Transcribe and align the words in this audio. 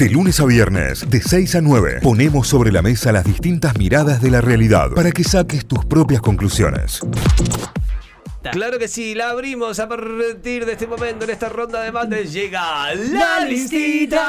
De 0.00 0.08
lunes 0.08 0.40
a 0.40 0.46
viernes, 0.46 1.10
de 1.10 1.20
6 1.20 1.56
a 1.56 1.60
9, 1.60 1.98
ponemos 2.02 2.48
sobre 2.48 2.72
la 2.72 2.80
mesa 2.80 3.12
las 3.12 3.22
distintas 3.22 3.76
miradas 3.76 4.22
de 4.22 4.30
la 4.30 4.40
realidad 4.40 4.92
para 4.92 5.12
que 5.12 5.22
saques 5.22 5.66
tus 5.66 5.84
propias 5.84 6.22
conclusiones. 6.22 7.00
Claro 8.50 8.78
que 8.78 8.88
sí, 8.88 9.14
la 9.14 9.28
abrimos 9.28 9.78
a 9.78 9.86
partir 9.90 10.64
de 10.64 10.72
este 10.72 10.86
momento 10.86 11.24
en 11.26 11.30
esta 11.32 11.50
ronda 11.50 11.82
de 11.82 11.92
mates. 11.92 12.32
Llega 12.32 12.94
la 12.94 13.44
listita. 13.44 14.26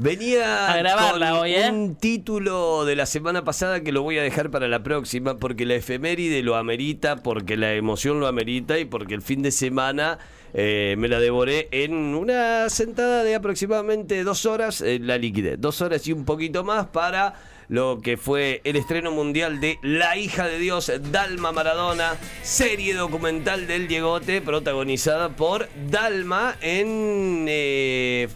Venía 0.00 0.72
A 0.72 0.76
grabarla 0.76 1.30
con 1.30 1.40
hoy, 1.40 1.54
¿eh? 1.54 1.68
un 1.72 1.96
título 1.96 2.84
de 2.84 2.94
la 2.94 3.04
semana 3.04 3.42
pasada 3.42 3.80
que 3.80 3.90
lo 3.90 4.02
voy 4.02 4.16
a 4.16 4.22
dejar 4.22 4.48
para 4.48 4.68
la 4.68 4.84
próxima 4.84 5.38
porque 5.38 5.66
la 5.66 5.74
efeméride 5.74 6.40
lo 6.44 6.54
amerita, 6.54 7.16
porque 7.16 7.56
la 7.56 7.74
emoción 7.74 8.20
lo 8.20 8.28
amerita 8.28 8.78
y 8.78 8.84
porque 8.84 9.14
el 9.14 9.22
fin 9.22 9.42
de 9.42 9.50
semana 9.50 10.20
eh, 10.54 10.94
me 10.98 11.08
la 11.08 11.18
devoré 11.18 11.66
en 11.72 12.14
una 12.14 12.70
sentada 12.70 13.24
de 13.24 13.34
aproximadamente 13.34 14.22
dos 14.22 14.46
horas. 14.46 14.82
eh, 14.82 15.00
la 15.02 15.18
liquidé, 15.18 15.56
dos 15.56 15.82
horas 15.82 16.06
y 16.06 16.12
un 16.12 16.24
poquito 16.24 16.62
más 16.62 16.86
para 16.86 17.34
lo 17.68 18.00
que 18.00 18.16
fue 18.16 18.60
el 18.62 18.76
estreno 18.76 19.10
mundial 19.10 19.58
de 19.58 19.80
La 19.82 20.16
hija 20.16 20.46
de 20.46 20.60
Dios, 20.60 20.92
Dalma 21.10 21.50
Maradona, 21.50 22.14
serie 22.42 22.94
documental 22.94 23.66
del 23.66 23.88
Diegote, 23.88 24.42
protagonizada 24.42 25.30
por 25.30 25.68
Dalma 25.90 26.54
en 26.60 27.46
eh, 27.48 28.28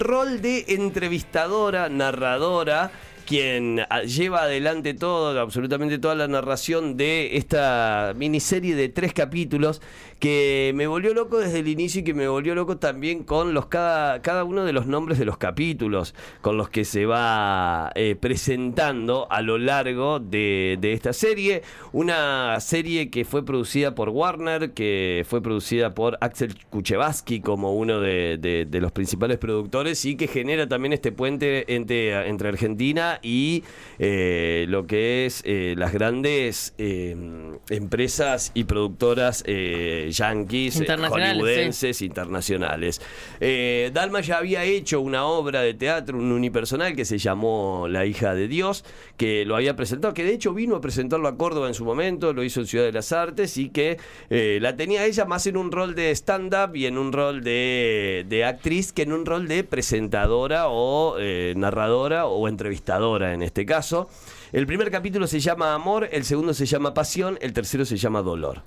rol 0.00 0.40
de 0.40 0.64
entrevistadora, 0.68 1.88
narradora, 1.88 2.90
quien 3.26 3.80
ah, 3.90 4.02
lleva 4.02 4.42
adelante 4.42 4.94
todo, 4.94 5.38
absolutamente 5.40 5.98
toda 5.98 6.14
la 6.14 6.28
narración 6.28 6.96
de 6.96 7.36
esta 7.36 8.14
miniserie 8.16 8.74
de 8.74 8.88
tres 8.88 9.12
capítulos 9.12 9.82
que 10.18 10.72
me 10.74 10.86
volvió 10.86 11.12
loco 11.12 11.36
desde 11.38 11.58
el 11.58 11.68
inicio 11.68 12.00
y 12.00 12.04
que 12.04 12.14
me 12.14 12.26
volvió 12.26 12.54
loco 12.54 12.78
también 12.78 13.22
con 13.22 13.52
los 13.52 13.66
cada, 13.66 14.22
cada 14.22 14.44
uno 14.44 14.64
de 14.64 14.72
los 14.72 14.86
nombres 14.86 15.18
de 15.18 15.26
los 15.26 15.36
capítulos 15.36 16.14
con 16.40 16.56
los 16.56 16.70
que 16.70 16.86
se 16.86 17.04
va 17.04 17.92
eh, 17.94 18.16
presentando 18.18 19.26
a 19.30 19.42
lo 19.42 19.58
largo 19.58 20.18
de, 20.18 20.78
de 20.80 20.92
esta 20.94 21.12
serie. 21.12 21.62
Una 21.92 22.58
serie 22.60 23.10
que 23.10 23.26
fue 23.26 23.44
producida 23.44 23.94
por 23.94 24.08
Warner, 24.08 24.72
que 24.72 25.26
fue 25.28 25.42
producida 25.42 25.94
por 25.94 26.16
Axel 26.22 26.54
Kuchevaski 26.70 27.40
como 27.40 27.74
uno 27.74 28.00
de, 28.00 28.38
de- 28.38 28.64
de 28.66 28.80
los 28.80 28.92
principales 28.92 29.36
productores 29.36 30.02
y 30.06 30.16
que 30.16 30.28
genera 30.28 30.66
también 30.66 30.94
este 30.94 31.12
puente 31.12 31.74
entre, 31.74 32.28
entre 32.28 32.48
Argentina 32.48 33.15
y 33.22 33.64
eh, 33.98 34.66
lo 34.68 34.86
que 34.86 35.26
es 35.26 35.42
eh, 35.44 35.74
las 35.76 35.92
grandes 35.92 36.74
eh, 36.78 37.16
empresas 37.70 38.52
y 38.54 38.64
productoras 38.64 39.44
yankees, 39.44 40.76
eh, 40.76 40.80
Internacionales, 40.80 41.42
hollywoodenses, 41.42 42.02
internacionales. 42.02 43.00
Dalma 43.92 44.20
ya 44.20 44.38
había 44.38 44.64
hecho 44.64 45.00
una 45.00 45.26
obra 45.26 45.62
de 45.62 45.74
teatro, 45.74 46.18
un 46.18 46.32
unipersonal 46.32 46.94
que 46.94 47.04
se 47.04 47.18
llamó 47.18 47.86
La 47.88 48.06
hija 48.06 48.34
de 48.34 48.48
Dios, 48.48 48.84
que 49.16 49.44
lo 49.44 49.56
había 49.56 49.76
presentado, 49.76 50.14
que 50.14 50.24
de 50.24 50.34
hecho 50.34 50.52
vino 50.52 50.76
a 50.76 50.80
presentarlo 50.80 51.28
a 51.28 51.36
Córdoba 51.36 51.68
en 51.68 51.74
su 51.74 51.84
momento, 51.84 52.32
lo 52.32 52.42
hizo 52.42 52.60
en 52.60 52.66
Ciudad 52.66 52.84
de 52.84 52.92
las 52.92 53.12
Artes 53.12 53.56
y 53.56 53.70
que 53.70 53.98
la 54.28 54.76
tenía 54.76 55.04
ella 55.06 55.24
más 55.24 55.46
en 55.46 55.56
un 55.56 55.72
rol 55.72 55.94
de 55.94 56.10
stand-up 56.10 56.76
y 56.76 56.86
en 56.86 56.98
un 56.98 57.12
rol 57.12 57.42
de, 57.42 58.24
de 58.28 58.44
actriz 58.44 58.92
que 58.92 59.02
en 59.02 59.12
un 59.12 59.24
rol 59.26 59.48
de 59.48 59.64
presentadora 59.64 60.68
o 60.68 61.16
eh, 61.18 61.54
narradora 61.56 62.26
o 62.26 62.48
entrevistadora 62.48 63.05
en 63.14 63.42
este 63.42 63.64
caso. 63.64 64.08
El 64.52 64.66
primer 64.66 64.90
capítulo 64.90 65.26
se 65.26 65.38
llama 65.40 65.74
Amor, 65.74 66.08
el 66.10 66.24
segundo 66.24 66.52
se 66.54 66.66
llama 66.66 66.92
Pasión, 66.94 67.38
el 67.40 67.52
tercero 67.52 67.84
se 67.84 67.96
llama 67.96 68.22
Dolor. 68.22 68.62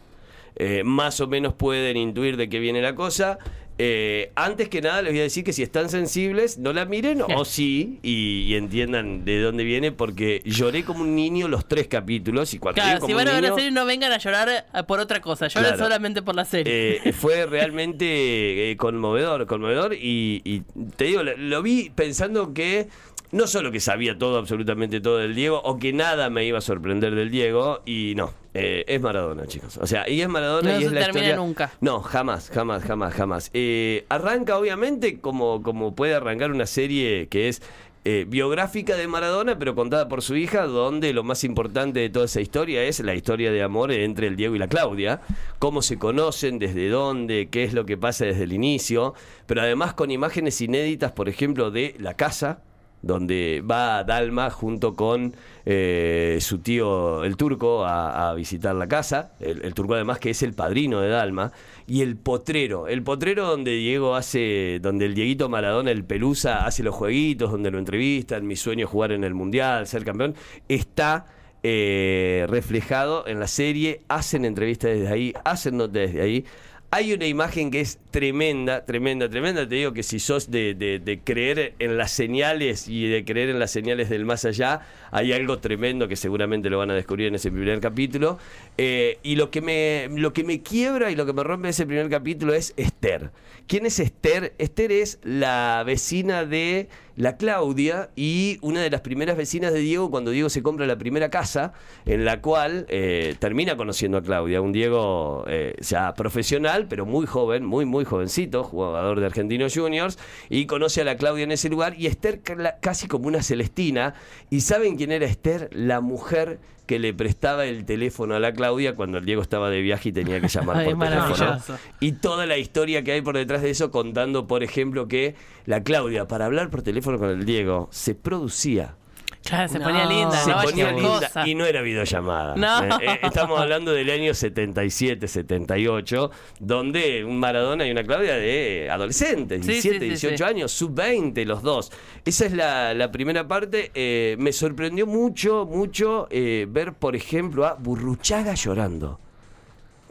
Eh, 0.55 0.83
más 0.83 1.19
o 1.21 1.27
menos 1.27 1.53
pueden 1.53 1.95
intuir 1.97 2.35
de 2.37 2.49
qué 2.49 2.59
viene 2.59 2.81
la 2.81 2.95
cosa. 2.95 3.37
Eh, 3.81 4.33
antes 4.35 4.67
que 4.67 4.81
nada 4.81 5.01
les 5.01 5.13
voy 5.13 5.19
a 5.21 5.23
decir 5.23 5.45
que 5.45 5.53
si 5.53 5.63
están 5.63 5.87
sensibles, 5.87 6.57
no 6.57 6.73
la 6.73 6.83
miren 6.83 7.21
o 7.21 7.45
sí 7.45 7.99
y, 8.03 8.41
y 8.41 8.55
entiendan 8.55 9.23
de 9.23 9.39
dónde 9.39 9.63
viene 9.63 9.93
porque 9.93 10.41
lloré 10.43 10.83
como 10.83 10.99
un 11.03 11.15
niño 11.15 11.47
los 11.47 11.65
tres 11.65 11.87
capítulos 11.87 12.53
y 12.53 12.59
cuando 12.59 12.81
Claro, 12.81 12.99
como 12.99 13.07
si 13.07 13.13
van 13.13 13.29
a 13.29 13.33
ver 13.35 13.43
la 13.43 13.55
serie 13.55 13.71
no 13.71 13.85
vengan 13.85 14.11
a 14.11 14.17
llorar 14.17 14.49
eh, 14.49 14.83
por 14.85 14.99
otra 14.99 15.21
cosa, 15.21 15.47
Claro. 15.47 15.77
solamente 15.77 16.21
por 16.21 16.35
la 16.35 16.43
serie. 16.43 16.99
eh, 17.05 17.13
fue 17.13 17.45
realmente 17.93 18.75
conmovedor, 18.77 19.45
conmovedor 19.47 19.93
y, 19.93 20.41
y 20.43 20.61
te 20.97 21.05
digo, 21.05 21.23
lo, 21.23 21.37
lo 21.37 21.61
vi 21.61 21.89
pensando 21.89 22.53
que 22.53 22.89
no 23.31 23.47
solo 23.47 23.71
que 23.71 23.79
sabía 23.79 24.17
todo, 24.17 24.37
absolutamente 24.37 25.01
todo 25.01 25.17
del 25.17 25.35
Diego, 25.35 25.61
o 25.63 25.77
que 25.77 25.93
nada 25.93 26.29
me 26.29 26.45
iba 26.45 26.57
a 26.57 26.61
sorprender 26.61 27.15
del 27.15 27.29
Diego, 27.29 27.81
y 27.85 28.13
no, 28.15 28.33
eh, 28.53 28.83
es 28.87 29.01
Maradona, 29.01 29.45
chicos. 29.45 29.77
O 29.77 29.87
sea, 29.87 30.09
y 30.09 30.21
es 30.21 30.29
Maradona 30.29 30.73
No 30.73 30.79
y 30.79 30.83
es 30.83 30.89
se 30.89 30.95
la 30.95 31.01
termina 31.01 31.27
historia... 31.27 31.35
nunca. 31.35 31.71
No, 31.81 32.01
jamás, 32.01 32.49
jamás, 32.49 32.83
jamás, 32.83 33.13
jamás. 33.13 33.51
Eh, 33.53 34.05
arranca, 34.09 34.57
obviamente, 34.57 35.19
como, 35.19 35.61
como 35.61 35.95
puede 35.95 36.15
arrancar 36.15 36.51
una 36.51 36.65
serie 36.65 37.27
que 37.27 37.49
es 37.49 37.61
eh, 38.05 38.25
biográfica 38.27 38.95
de 38.95 39.07
Maradona, 39.07 39.59
pero 39.59 39.75
contada 39.75 40.07
por 40.07 40.21
su 40.21 40.35
hija, 40.37 40.65
donde 40.65 41.11
lo 41.11 41.23
más 41.23 41.43
importante 41.43 41.99
de 41.99 42.09
toda 42.09 42.25
esa 42.25 42.39
historia 42.39 42.83
es 42.83 43.01
la 43.01 43.13
historia 43.13 43.51
de 43.51 43.61
amor 43.61 43.91
entre 43.91 44.27
el 44.27 44.37
Diego 44.37 44.55
y 44.55 44.59
la 44.59 44.69
Claudia, 44.69 45.19
cómo 45.59 45.81
se 45.81 45.99
conocen, 45.99 46.59
desde 46.59 46.89
dónde, 46.89 47.49
qué 47.51 47.65
es 47.65 47.73
lo 47.73 47.85
que 47.85 47.97
pasa 47.97 48.25
desde 48.25 48.45
el 48.45 48.53
inicio, 48.53 49.15
pero 49.45 49.61
además 49.61 49.93
con 49.93 50.11
imágenes 50.11 50.61
inéditas, 50.61 51.11
por 51.11 51.27
ejemplo, 51.27 51.71
de 51.71 51.95
la 51.99 52.13
casa, 52.15 52.61
donde 53.01 53.63
va 53.69 54.03
Dalma 54.03 54.49
junto 54.49 54.95
con 54.95 55.33
eh, 55.65 56.37
su 56.41 56.59
tío 56.59 57.23
el 57.23 57.37
turco 57.37 57.85
a, 57.85 58.33
visitar 58.33 58.75
la 58.75 58.87
casa, 58.87 59.33
el, 59.39 59.63
el 59.63 59.73
turco 59.73 59.95
además 59.95 60.19
que 60.19 60.31
es 60.31 60.43
el 60.43 60.53
padrino 60.53 61.01
de 61.01 61.09
Dalma, 61.09 61.51
y 61.87 62.01
el 62.01 62.17
potrero, 62.17 62.87
el 62.87 63.01
potrero 63.03 63.47
donde 63.47 63.71
Diego 63.71 64.15
hace, 64.15 64.79
donde 64.81 65.05
el 65.05 65.15
Dieguito 65.15 65.49
Maradona, 65.49 65.91
el 65.91 66.03
Pelusa, 66.03 66.65
hace 66.65 66.83
los 66.83 66.95
jueguitos, 66.95 67.51
donde 67.51 67.71
lo 67.71 67.79
entrevistan, 67.79 68.45
mi 68.45 68.55
sueño 68.55 68.85
es 68.85 68.91
jugar 68.91 69.11
en 69.11 69.23
el 69.23 69.33
Mundial, 69.33 69.87
ser 69.87 70.05
campeón, 70.05 70.35
está 70.67 71.25
eh, 71.61 72.45
reflejado 72.47 73.27
en 73.27 73.39
la 73.39 73.47
serie, 73.47 74.01
hacen 74.07 74.45
entrevistas 74.45 74.91
desde 74.91 75.11
ahí, 75.11 75.33
hacen 75.43 75.77
notas 75.77 75.93
desde 75.93 76.21
ahí. 76.21 76.45
Hay 76.91 77.13
una 77.13 77.27
imagen 77.27 77.69
que 77.69 77.81
es 77.81 77.99
tremenda, 78.09 78.83
tremenda, 78.83 79.29
tremenda. 79.29 79.69
Te 79.69 79.75
digo 79.75 79.93
que 79.93 80.01
si 80.01 80.19
sos 80.19 80.49
de, 80.49 81.21
creer 81.23 81.75
en 81.77 81.97
las 81.97 82.11
señales 82.11 82.87
y 82.87 83.07
de 83.07 83.23
creer 83.23 83.49
en 83.49 83.59
las 83.59 83.69
señales 83.69 84.09
del 84.09 84.25
más 84.25 84.43
allá, 84.43 84.81
hay 85.11 85.31
algo 85.31 85.59
tremendo 85.59 86.07
que 86.07 86.15
seguramente 86.15 86.67
lo 86.67 86.79
van 86.79 86.89
a 86.89 86.95
descubrir 86.95 87.27
en 87.27 87.35
ese 87.35 87.51
primer 87.51 87.79
capítulo. 87.79 88.39
Eh, 88.79 89.19
y 89.21 89.35
lo 89.35 89.51
que, 89.51 89.61
me, 89.61 90.09
lo 90.19 90.33
que 90.33 90.43
me 90.43 90.63
quiebra 90.63 91.11
y 91.11 91.15
lo 91.15 91.27
que 91.27 91.33
me 91.33 91.43
rompe 91.43 91.69
ese 91.69 91.85
primer 91.85 92.09
capítulo 92.09 92.55
es 92.55 92.73
Esther. 92.75 93.29
¿Quién 93.67 93.85
es 93.85 93.99
Esther? 93.99 94.55
Esther 94.57 94.91
es 94.91 95.19
la 95.21 95.83
vecina 95.85 96.43
de 96.43 96.89
la 97.15 97.37
Claudia 97.37 98.09
y 98.15 98.57
una 98.61 98.81
de 98.81 98.89
las 98.89 99.01
primeras 99.01 99.37
vecinas 99.37 99.73
de 99.73 99.79
Diego 99.79 100.09
cuando 100.09 100.31
Diego 100.31 100.49
se 100.49 100.63
compra 100.63 100.85
la 100.85 100.97
primera 100.97 101.29
casa, 101.29 101.73
en 102.05 102.25
la 102.25 102.41
cual 102.41 102.85
eh, 102.89 103.35
termina 103.39 103.77
conociendo 103.77 104.17
a 104.17 104.21
Claudia, 104.21 104.61
un 104.61 104.71
Diego 104.71 105.45
eh, 105.47 105.75
ya 105.81 106.13
profesional, 106.13 106.87
pero 106.87 107.05
muy 107.05 107.25
joven, 107.25 107.65
muy, 107.65 107.85
muy 107.85 108.05
jovencito, 108.05 108.63
jugador 108.63 109.19
de 109.19 109.25
Argentinos 109.25 109.75
Juniors, 109.75 110.17
y 110.49 110.65
conoce 110.65 111.01
a 111.01 111.03
la 111.03 111.17
Claudia 111.17 111.43
en 111.43 111.51
ese 111.51 111.69
lugar, 111.69 111.95
y 111.97 112.07
Esther 112.07 112.41
casi 112.81 113.07
como 113.07 113.27
una 113.27 113.43
Celestina, 113.43 114.13
y 114.49 114.61
¿saben 114.61 114.95
quién 114.95 115.11
era 115.11 115.25
Esther? 115.25 115.69
La 115.73 116.01
mujer 116.01 116.59
que 116.89 116.97
le 116.97 117.13
prestaba 117.13 117.67
el 117.67 117.85
teléfono 117.85 118.33
a 118.33 118.39
la 118.39 118.51
Claudia 118.51 118.95
cuando 118.95 119.19
el 119.19 119.25
Diego 119.25 119.43
estaba 119.43 119.69
de 119.69 119.79
viaje 119.79 120.09
y 120.09 120.11
tenía 120.11 120.41
que 120.41 120.47
llamar 120.47 120.77
Ay, 120.77 120.95
por 120.95 121.07
teléfono. 121.07 121.59
Y 121.99 122.13
toda 122.13 122.47
la 122.47 122.57
historia 122.57 123.03
que 123.03 123.11
hay 123.11 123.21
por 123.21 123.37
detrás 123.37 123.61
de 123.61 123.69
eso, 123.69 123.91
contando, 123.91 124.47
por 124.47 124.63
ejemplo, 124.63 125.07
que 125.07 125.35
la 125.67 125.83
Claudia, 125.83 126.27
para 126.27 126.45
hablar 126.45 126.71
por 126.71 126.81
teléfono 126.81 127.19
con 127.19 127.29
el 127.29 127.45
Diego, 127.45 127.89
se 127.91 128.15
producía. 128.15 128.95
Claro, 129.43 129.67
se 129.69 129.79
No. 129.79 129.85
ponía 129.85 130.05
linda, 130.05 130.31
Se 130.43 130.51
no 130.51 130.61
ponía 130.61 130.91
linda 130.91 131.09
cosa. 131.27 131.47
y 131.47 131.55
no 131.55 131.65
era 131.65 131.81
videollamada. 131.81 132.55
No. 132.55 132.83
Eh, 132.99 133.05
eh, 133.13 133.19
estamos 133.23 133.59
hablando 133.61 133.91
del 133.93 134.09
año 134.09 134.33
77, 134.33 135.27
78, 135.27 136.29
donde 136.59 137.23
un 137.23 137.39
Maradona 137.39 137.87
y 137.87 137.91
una 137.91 138.03
Claudia 138.03 138.35
de 138.35 138.89
adolescentes, 138.91 139.65
Sí, 139.65 139.71
17, 139.71 139.95
sí, 139.99 139.99
sí, 140.01 140.09
18 140.27 140.37
sí. 140.37 140.43
años, 140.43 140.71
sub-20 140.73 141.45
los 141.45 141.63
dos. 141.63 141.91
Esa 142.25 142.45
es 142.45 142.53
la, 142.53 142.93
la 142.93 143.11
primera 143.11 143.47
parte. 143.47 143.91
Eh, 143.95 144.35
me 144.39 144.51
sorprendió 144.51 145.07
mucho, 145.07 145.65
mucho 145.65 146.27
eh, 146.29 146.67
ver, 146.69 146.93
por 146.93 147.15
ejemplo, 147.15 147.65
a 147.65 147.73
Burruchaga 147.75 148.53
llorando. 148.55 149.19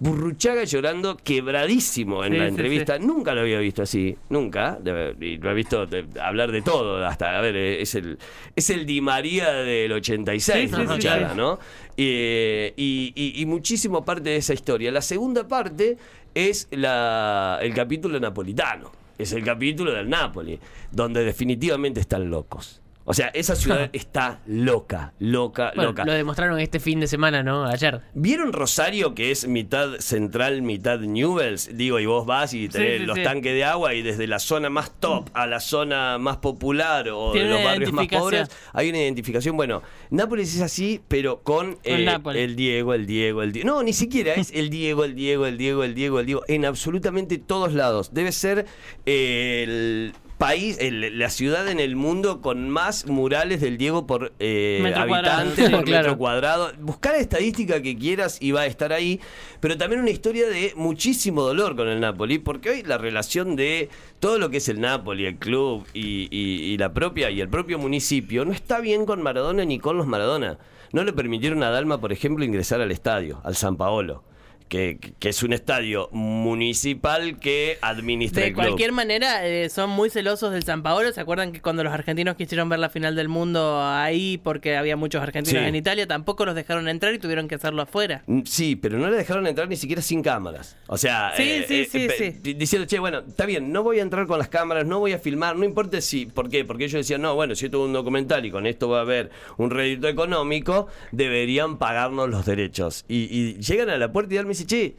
Burruchaga 0.01 0.63
llorando 0.65 1.17
quebradísimo 1.17 2.25
en 2.25 2.33
Sí, 2.33 2.39
la 2.39 2.45
sí, 2.45 2.51
entrevista. 2.51 2.99
Nunca 2.99 3.35
lo 3.35 3.41
había 3.41 3.59
visto 3.59 3.83
así, 3.83 4.17
nunca. 4.31 4.79
Y 5.21 5.39
lo 5.39 5.51
he 5.51 5.55
visto 5.55 5.87
de- 5.87 6.07
hablar 6.23 6.53
de 6.53 6.63
todo, 6.63 7.05
hasta, 7.05 7.37
a 7.37 7.41
ver, 7.41 7.57
eh, 7.57 7.83
es 7.83 7.95
el, 7.97 8.17
es 8.55 8.71
el 8.71 8.87
Di 8.87 9.01
María 9.01 9.51
del 9.53 9.91
86, 9.93 10.71
Sí, 10.71 10.77
sí, 10.77 10.83
Burruchaga, 10.83 11.29
sí, 11.29 11.33
sí. 11.33 11.37
¿no? 11.37 11.59
Eh, 11.97 12.73
y, 12.77 13.13
y- 13.17 13.43
y 13.43 13.47
muchísimo 13.47 14.05
parte 14.05 14.31
de 14.31 14.37
esa 14.37 14.55
historia. 14.55 14.93
La 14.93 15.03
segunda 15.03 15.49
parte 15.49 15.97
es 16.35 16.69
la, 16.71 17.59
el 17.61 17.75
capítulo 17.75 18.21
napolitano. 18.21 18.93
Es 19.19 19.33
el 19.33 19.43
capítulo 19.43 19.93
del 19.93 20.09
Napoli, 20.09 20.61
donde 20.93 21.25
definitivamente 21.25 21.99
están 21.99 22.31
locos. 22.31 22.81
O 23.11 23.15
sea, 23.15 23.29
esa 23.29 23.57
ciudad 23.57 23.89
está 23.95 24.43
loca, 24.47 25.15
loca, 25.19 25.73
Bueno, 25.75 25.93
loca. 25.93 26.05
lo 26.05 26.13
demostraron 26.13 26.61
este 26.61 26.79
fin 26.79 27.01
de 27.01 27.07
semana, 27.07 27.43
¿no? 27.43 27.65
Ayer. 27.65 28.03
¿Vieron 28.13 28.53
Rosario, 28.53 29.15
que 29.15 29.31
es 29.31 29.49
mitad 29.49 29.95
central, 30.01 30.61
mitad 30.61 31.01
Newells? 31.01 31.71
Digo, 31.75 31.99
y 32.01 32.05
vos 32.05 32.27
vas 32.27 32.53
y 32.53 32.69
tenés 32.69 32.97
Sí, 32.97 32.99
sí, 32.99 33.07
los 33.07 33.17
sí. 33.17 33.25
tanques 33.25 33.55
de 33.55 33.65
agua 33.65 33.95
y 33.95 34.03
desde 34.03 34.27
la 34.27 34.39
zona 34.39 34.69
más 34.69 34.93
top 35.01 35.31
a 35.33 35.47
la 35.47 35.59
zona 35.59 36.19
más 36.19 36.37
popular 36.37 37.09
o 37.09 37.33
de 37.33 37.45
los 37.45 37.65
barrios 37.65 37.93
más 37.93 38.09
pobres, 38.09 38.51
hay 38.75 38.91
una 38.91 38.99
identificación. 38.99 39.57
Bueno, 39.57 39.83
Nápoles 40.11 40.55
es 40.55 40.61
así, 40.61 41.01
pero 41.09 41.43
con 41.43 41.79
eh, 41.85 42.07
el 42.35 42.57
Diego, 42.57 42.93
el 42.93 43.07
Diego, 43.07 43.43
el 43.43 43.53
Diego. 43.53 43.69
No, 43.71 43.83
ni 43.83 43.95
siquiera 43.95 44.35
es 44.35 44.53
el 44.55 44.69
Diego, 44.69 45.05
el 45.05 45.15
Diego, 45.15 45.47
el 45.47 45.57
Diego, 45.57 45.83
el 45.83 45.95
Diego, 45.95 46.21
el 46.21 46.27
Diego. 46.27 46.43
En 46.47 46.67
absolutamente 46.67 47.39
todos 47.39 47.73
lados. 47.73 48.13
Debe 48.13 48.33
ser 48.33 48.67
eh, 49.07 49.63
el 49.65 50.13
país, 50.39 50.79
el- 50.81 51.19
la 51.19 51.29
ciudad 51.31 51.69
en 51.69 51.81
el 51.81 51.97
mundo 51.97 52.41
con 52.41 52.71
más 52.71 53.07
murales 53.07 53.61
del 53.61 53.77
Diego 53.77 54.07
por 54.07 54.33
eh, 54.39 54.79
Metro 54.83 55.03
habitante, 55.03 55.69
por 55.69 55.85
claro. 55.85 56.03
metro 56.05 56.19
cuadrado. 56.19 56.73
Buscar 56.81 57.13
la 57.15 57.19
estadística 57.19 57.83
que 57.83 57.99
quieras 57.99 58.39
y 58.41 58.53
va 58.53 58.61
a 58.63 58.67
estar 58.67 58.93
ahí, 58.93 59.21
pero 59.61 59.77
también 59.77 60.01
una 60.01 60.11
historia 60.11 60.49
de 60.49 60.73
muchísimo 60.77 61.43
dolor 61.43 61.75
con 61.77 61.89
el 61.89 62.01
Napoli, 62.01 62.39
porque 62.39 62.71
hoy 62.71 62.83
la 62.85 62.99
relación 62.99 63.57
de 63.57 63.89
todo 64.21 64.39
lo 64.39 64.49
que 64.51 64.59
es 64.59 64.69
el 64.69 64.81
Napoli, 64.81 65.27
el 65.27 65.37
club 65.37 65.85
y, 65.93 66.29
y- 66.31 66.73
y 66.73 66.79
la 66.79 66.95
propia 66.95 67.31
y 67.31 67.41
el 67.41 67.49
propio 67.49 67.79
municipio 67.79 68.45
no 68.45 68.53
está 68.53 68.81
bien 68.81 69.05
con 69.07 69.21
Maradona 69.23 69.65
ni 69.65 69.79
con 69.79 69.97
los 69.97 70.07
Maradona. 70.07 70.59
No 70.93 71.05
le 71.05 71.13
permitieron 71.13 71.63
a 71.65 71.71
Dalma, 71.71 72.01
por 72.01 72.13
ejemplo, 72.13 72.45
ingresar 72.45 72.81
al 72.81 72.91
estadio, 72.93 73.41
al 73.45 73.57
San 73.57 73.77
Paolo. 73.77 74.23
Que, 74.69 74.99
que 75.19 75.31
es 75.31 75.43
un 75.43 75.53
estadio 75.55 76.11
municipal 76.13 77.39
que 77.39 77.79
administra 77.81 78.43
De 78.43 78.49
el 78.49 78.55
club. 78.55 78.65
cualquier 78.67 78.93
manera, 78.93 79.47
eh, 79.47 79.69
son 79.71 79.91
muy 79.91 80.11
celosos 80.11 80.53
del 80.53 80.63
San 80.65 80.83
Paolo. 80.83 81.11
¿Se 81.13 81.21
acuerdan 81.21 81.53
que 81.53 81.61
cuando 81.61 81.85
los 81.85 81.93
argentinos 81.93 82.37
quisieron 82.37 82.69
ver 82.69 82.79
la 82.79 82.89
final 82.91 83.15
del 83.17 83.29
mundo 83.29 83.81
ahí 83.83 84.39
porque 84.43 84.77
había 84.77 84.97
muchos 84.97 85.23
argentinos 85.23 85.63
Sí. 85.63 85.69
en 85.69 85.75
Italia, 85.75 86.07
tampoco 86.07 86.45
los 86.45 86.55
dejaron 86.55 86.89
entrar 86.89 87.15
y 87.15 87.19
tuvieron 87.19 87.49
que 87.49 87.55
hacerlo 87.55 87.83
afuera? 87.83 88.23
Mm, 88.27 88.43
Sí, 88.45 88.77
pero 88.77 88.99
no 88.99 89.09
le 89.09 89.17
dejaron 89.17 89.47
entrar 89.47 89.69
ni 89.69 89.77
siquiera 89.77 90.03
sin 90.03 90.23
cámaras. 90.23 90.77
O 90.87 90.99
sea, 90.99 91.33
Sí, 91.37 91.63
sí, 91.67 91.85
sí, 91.85 92.07
pe- 92.09 92.15
sí. 92.33 92.39
di- 92.43 92.55
diciendo, 92.55 92.87
che, 92.87 92.99
bueno, 92.99 93.21
está 93.27 93.47
bien, 93.47 93.73
no 93.73 93.83
voy 93.83 93.99
a 94.01 94.03
entrar 94.03 94.27
con 94.27 94.39
las 94.39 94.49
cámaras, 94.49 94.85
no 94.87 94.99
voy 94.99 95.13
a 95.13 95.19
filmar, 95.19 95.57
no 95.57 95.65
importa 95.65 96.01
si, 96.01 96.27
¿por 96.27 96.49
qué? 96.51 96.65
Porque 96.65 96.85
ellos 96.85 96.99
decían, 97.01 97.23
no, 97.23 97.35
bueno, 97.35 97.55
si 97.55 97.67
esto 97.67 97.83
es 97.83 97.87
un 97.87 97.93
documental 97.93 98.45
y 98.45 98.51
con 98.51 98.67
esto 98.67 98.89
va 98.89 98.99
a 98.99 99.03
haber 99.03 99.31
un 99.57 99.71
rédito 99.71 100.09
económico, 100.09 100.89
deberían 101.13 101.79
pagarnos 101.79 102.29
los 102.29 102.45
derechos. 102.45 103.05
Y, 103.09 103.29
y 103.35 103.55
llegan 103.61 103.91
a 103.91 103.97
la 103.97 104.13
puerta 104.13 104.35
y 104.35 104.45
me 104.45 104.55
che, 104.67 104.95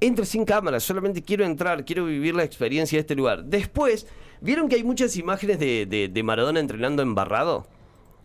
entro 0.00 0.24
sin 0.24 0.44
cámaras, 0.44 0.82
solamente 0.82 1.22
quiero 1.22 1.44
entrar, 1.44 1.84
quiero 1.84 2.04
vivir 2.06 2.34
la 2.34 2.44
experiencia 2.44 2.96
de 2.96 3.00
este 3.00 3.14
lugar. 3.14 3.44
Después, 3.44 4.06
¿vieron 4.40 4.68
que 4.68 4.76
hay 4.76 4.84
muchas 4.84 5.16
imágenes 5.16 5.58
de, 5.58 5.86
de- 5.86 6.08
de 6.08 6.22
Maradona 6.22 6.60
entrenando 6.60 7.02
embarrado? 7.02 7.66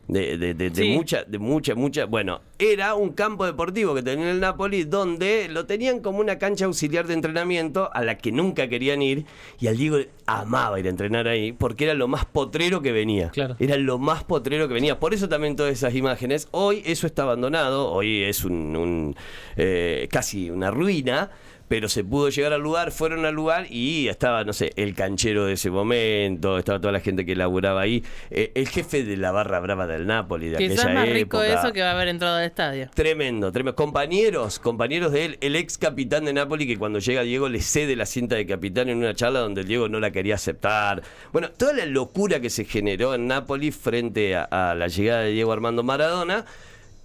De, 0.07 0.37
de, 0.37 0.53
de, 0.53 0.69
de 0.69 0.95
mucha, 0.95 1.23
de 1.25 1.37
mucha, 1.37 1.75
mucha. 1.75 2.05
Bueno, 2.05 2.41
era 2.59 2.95
un 2.95 3.11
campo 3.11 3.45
deportivo 3.45 3.93
que 3.93 4.01
tenía 4.01 4.31
el 4.31 4.39
Napoli 4.39 4.85
donde 4.85 5.49
lo 5.49 5.65
tenían 5.65 5.99
como 5.99 6.19
una 6.19 6.37
cancha 6.37 6.65
auxiliar 6.65 7.07
de 7.07 7.13
entrenamiento 7.13 7.89
a 7.93 8.03
la 8.03 8.17
que 8.17 8.31
nunca 8.31 8.69
querían 8.69 9.01
ir. 9.01 9.25
Y 9.59 9.67
al 9.67 9.75
Diego 9.75 9.97
amaba 10.25 10.79
ir 10.79 10.85
a 10.87 10.89
entrenar 10.89 11.27
ahí 11.27 11.51
porque 11.51 11.83
era 11.83 11.93
lo 11.93 12.07
más 12.07 12.23
potrero 12.23 12.81
que 12.81 12.93
venía. 12.93 13.29
Claro. 13.31 13.57
Era 13.59 13.75
lo 13.75 13.97
más 13.97 14.23
potrero 14.23 14.69
que 14.69 14.73
venía. 14.73 14.97
Por 14.97 15.13
eso 15.13 15.27
también 15.27 15.57
todas 15.57 15.73
esas 15.73 15.93
imágenes. 15.93 16.47
Hoy 16.51 16.81
eso 16.85 17.05
está 17.05 17.23
abandonado. 17.23 17.91
Hoy 17.91 18.23
es 18.23 18.45
un, 18.45 18.75
un, 18.77 19.15
eh, 19.57 20.07
casi 20.09 20.49
una 20.49 20.71
ruina. 20.71 21.31
Pero 21.67 21.89
se 21.89 22.03
pudo 22.03 22.29
llegar 22.29 22.53
al 22.53 22.61
lugar, 22.61 22.91
fueron 22.91 23.25
al 23.25 23.35
lugar 23.35 23.67
y 23.69 24.07
estaba, 24.07 24.43
no 24.43 24.53
sé, 24.53 24.71
el 24.77 24.93
canchero 24.95 25.45
de 25.45 25.53
ese 25.53 25.69
momento, 25.69 26.57
estaba 26.57 26.79
toda 26.79 26.93
la 26.93 26.99
gente 27.01 27.25
que 27.25 27.35
laburaba 27.35 27.81
ahí, 27.81 28.03
eh, 28.31 28.51
el 28.55 28.67
jefe 28.69 29.03
de 29.03 29.17
la 29.17 29.31
barra 29.31 29.59
brava 29.59 29.85
del 29.87 30.07
Napoli 30.07 30.49
de 30.49 30.57
Quizás 30.57 30.79
aquella 30.85 30.93
más 30.93 31.09
rico 31.09 31.43
época. 31.43 31.59
eso 31.59 31.73
que 31.73 31.81
va 31.81 31.89
a 31.89 31.93
haber 31.93 32.07
entrado 32.07 32.37
al 32.37 32.45
estadio. 32.45 32.89
Tremendo, 32.93 33.51
tremendo. 33.51 33.75
Compañeros, 33.75 34.59
compañeros 34.59 35.11
de 35.11 35.25
él, 35.25 35.37
el 35.41 35.55
ex 35.55 35.77
capitán 35.77 36.25
de 36.25 36.33
Napoli 36.33 36.65
que 36.67 36.77
cuando 36.77 36.99
llega 36.99 37.21
Diego 37.23 37.49
le 37.49 37.61
cede 37.61 37.95
la 37.95 38.05
cinta 38.05 38.35
de 38.35 38.45
capitán 38.45 38.89
en 38.89 38.97
una 38.99 39.13
charla 39.13 39.39
donde 39.39 39.63
Diego 39.63 39.89
no 39.89 39.99
la 39.99 40.11
quería 40.11 40.35
aceptar. 40.35 41.01
Bueno, 41.33 41.49
toda 41.51 41.73
la 41.73 41.85
locura 41.85 42.39
que 42.39 42.49
se 42.49 42.63
generó 42.65 43.13
en 43.13 43.27
Napoli 43.27 43.71
frente 43.71 44.35
a, 44.35 44.43
a 44.43 44.73
la 44.75 44.87
llegada 44.87 45.21
de 45.23 45.31
Diego 45.31 45.51
Armando 45.51 45.83
Maradona. 45.83 46.45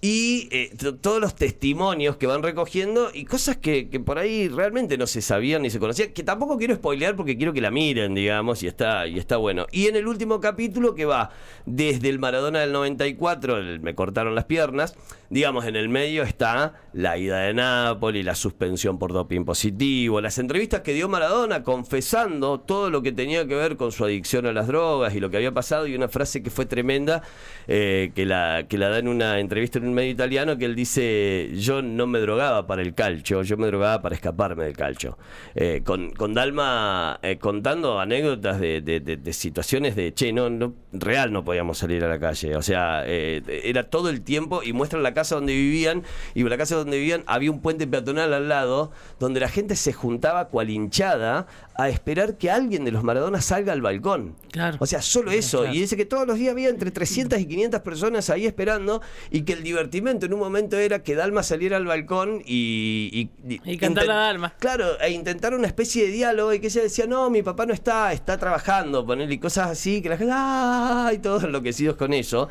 Y 0.05 0.49
eh, 0.51 0.69
todos 0.99 1.21
los 1.21 1.33
testimonios 1.33 2.17
que 2.17 2.27
van 2.27 2.43
recogiendo 2.43 3.09
y 3.13 3.23
cosas 3.23 3.55
que, 3.55 3.87
que 3.87 4.01
por 4.01 4.19
ahí 4.19 4.49
realmente 4.49 4.97
no 4.97 5.07
se 5.07 5.21
sabían 5.21 5.61
ni 5.61 5.69
se 5.69 5.79
conocían, 5.79 6.11
que 6.11 6.23
tampoco 6.23 6.57
quiero 6.57 6.75
spoilear 6.75 7.15
porque 7.15 7.37
quiero 7.37 7.53
que 7.53 7.61
la 7.61 7.71
miren, 7.71 8.13
digamos, 8.13 8.63
y 8.63 8.67
está, 8.67 9.07
y 9.07 9.17
está 9.17 9.37
bueno. 9.37 9.65
Y 9.71 9.87
en 9.87 9.95
el 9.95 10.05
último 10.09 10.41
capítulo 10.41 10.93
que 10.93 11.05
va 11.05 11.31
desde 11.65 12.09
el 12.09 12.19
Maradona 12.19 12.59
del 12.59 12.73
94, 12.73 13.57
el 13.57 13.79
me 13.79 13.95
cortaron 13.95 14.35
las 14.35 14.43
piernas, 14.43 14.93
digamos, 15.29 15.65
en 15.65 15.77
el 15.77 15.87
medio 15.87 16.23
está 16.23 16.73
la 16.91 17.17
ida 17.17 17.39
de 17.39 17.53
Nápoli, 17.53 18.23
la 18.23 18.35
suspensión 18.35 18.99
por 18.99 19.13
doping 19.13 19.45
positivo, 19.45 20.19
las 20.19 20.37
entrevistas 20.37 20.81
que 20.81 20.93
dio 20.93 21.07
Maradona 21.07 21.63
confesando 21.63 22.59
todo 22.59 22.89
lo 22.89 23.01
que 23.01 23.13
tenía 23.13 23.47
que 23.47 23.55
ver 23.55 23.77
con 23.77 23.93
su 23.93 24.03
adicción 24.03 24.45
a 24.47 24.51
las 24.51 24.67
drogas 24.67 25.15
y 25.15 25.21
lo 25.21 25.29
que 25.29 25.37
había 25.37 25.53
pasado, 25.53 25.87
y 25.87 25.95
una 25.95 26.09
frase 26.09 26.43
que 26.43 26.49
fue 26.49 26.65
tremenda, 26.65 27.23
eh, 27.69 28.11
que, 28.13 28.25
la, 28.25 28.67
que 28.67 28.77
la 28.77 28.89
da 28.89 28.99
en 28.99 29.07
una 29.07 29.39
entrevista 29.39 29.79
en 29.79 29.87
un 29.87 29.92
medio 29.93 30.11
italiano, 30.11 30.57
que 30.57 30.65
él 30.65 30.75
dice, 30.75 31.49
yo 31.55 31.81
no 31.81 32.07
me 32.07 32.19
drogaba 32.19 32.67
para 32.67 32.81
el 32.81 32.93
calcio, 32.93 33.41
yo 33.43 33.57
me 33.57 33.67
drogaba 33.67 34.01
para 34.01 34.15
escaparme 34.15 34.65
del 34.65 34.75
calcio. 34.75 35.17
Eh, 35.55 35.81
con, 35.85 36.11
con 36.11 36.33
Dalma 36.33 37.19
eh, 37.21 37.37
contando 37.37 37.99
anécdotas 37.99 38.59
de, 38.59 38.81
de- 38.81 39.33
situaciones 39.33 39.95
de, 39.95 40.13
che, 40.13 40.31
no, 40.33 40.49
no, 40.49 40.73
real 40.91 41.31
no 41.31 41.43
podíamos 41.43 41.77
salir 41.77 42.03
a 42.03 42.07
la 42.07 42.19
calle, 42.19 42.55
o 42.55 42.61
sea, 42.61 43.03
eh, 43.05 43.41
era 43.63 43.83
todo 43.89 44.09
el 44.09 44.21
tiempo 44.21 44.61
y 44.63 44.73
muestran 44.73 45.03
la 45.03 45.13
casa 45.13 45.35
donde 45.35 45.53
vivían, 45.53 46.03
y 46.35 46.43
la 46.43 46.57
casa 46.57 46.75
donde 46.75 46.97
vivían 46.97 47.23
había 47.25 47.51
un 47.51 47.61
puente 47.61 47.87
peatonal 47.87 48.33
al 48.33 48.49
lado, 48.49 48.91
donde 49.19 49.39
la 49.39 49.47
gente 49.49 49.75
se 49.75 49.93
juntaba 49.93 50.49
cual 50.49 50.69
hinchada 50.69 51.47
a 51.75 51.89
esperar 51.89 52.37
que 52.37 52.51
alguien 52.51 52.85
de 52.85 52.91
los 52.91 53.03
Maradona 53.03 53.41
salga 53.41 53.73
al 53.73 53.81
balcón. 53.81 54.35
Claro. 54.51 54.77
O 54.79 54.85
sea, 54.85 55.01
solo 55.01 55.31
eso. 55.31 55.61
Claro. 55.61 55.73
Y 55.75 55.79
dice 55.79 55.97
que 55.97 56.05
todos 56.05 56.27
los 56.27 56.37
días 56.37 56.51
había 56.51 56.69
entre 56.69 56.91
300 56.91 57.39
y 57.39 57.45
500 57.47 57.81
personas 57.81 58.29
ahí 58.29 58.45
esperando 58.45 59.01
y 59.31 59.41
que 59.41 59.53
el 59.53 59.63
divertimento 59.63 60.25
en 60.27 60.33
un 60.33 60.39
momento 60.39 60.77
era 60.77 61.01
que 61.03 61.15
Dalma 61.15 61.41
saliera 61.43 61.77
al 61.77 61.85
balcón 61.85 62.41
y... 62.45 63.29
Y 63.65 63.77
cantar 63.77 64.05
la 64.05 64.15
Dalma. 64.15 64.53
Claro, 64.59 64.99
e 65.01 65.11
intentar 65.11 65.53
una 65.53 65.67
especie 65.67 66.05
de 66.05 66.11
diálogo 66.11 66.53
y 66.53 66.59
que 66.59 66.67
ella 66.67 66.81
decía, 66.83 67.07
no, 67.07 67.29
mi 67.29 67.41
papá 67.41 67.65
no 67.65 67.73
está, 67.73 68.13
está 68.13 68.37
trabajando, 68.37 69.05
ponerle 69.05 69.39
cosas 69.39 69.71
así, 69.71 70.01
que 70.01 70.09
la 70.09 70.17
gente, 70.17 70.33
¡ay! 70.35 71.17
Todos 71.19 71.43
enloquecidos 71.43 71.95
con 71.95 72.13
eso. 72.13 72.49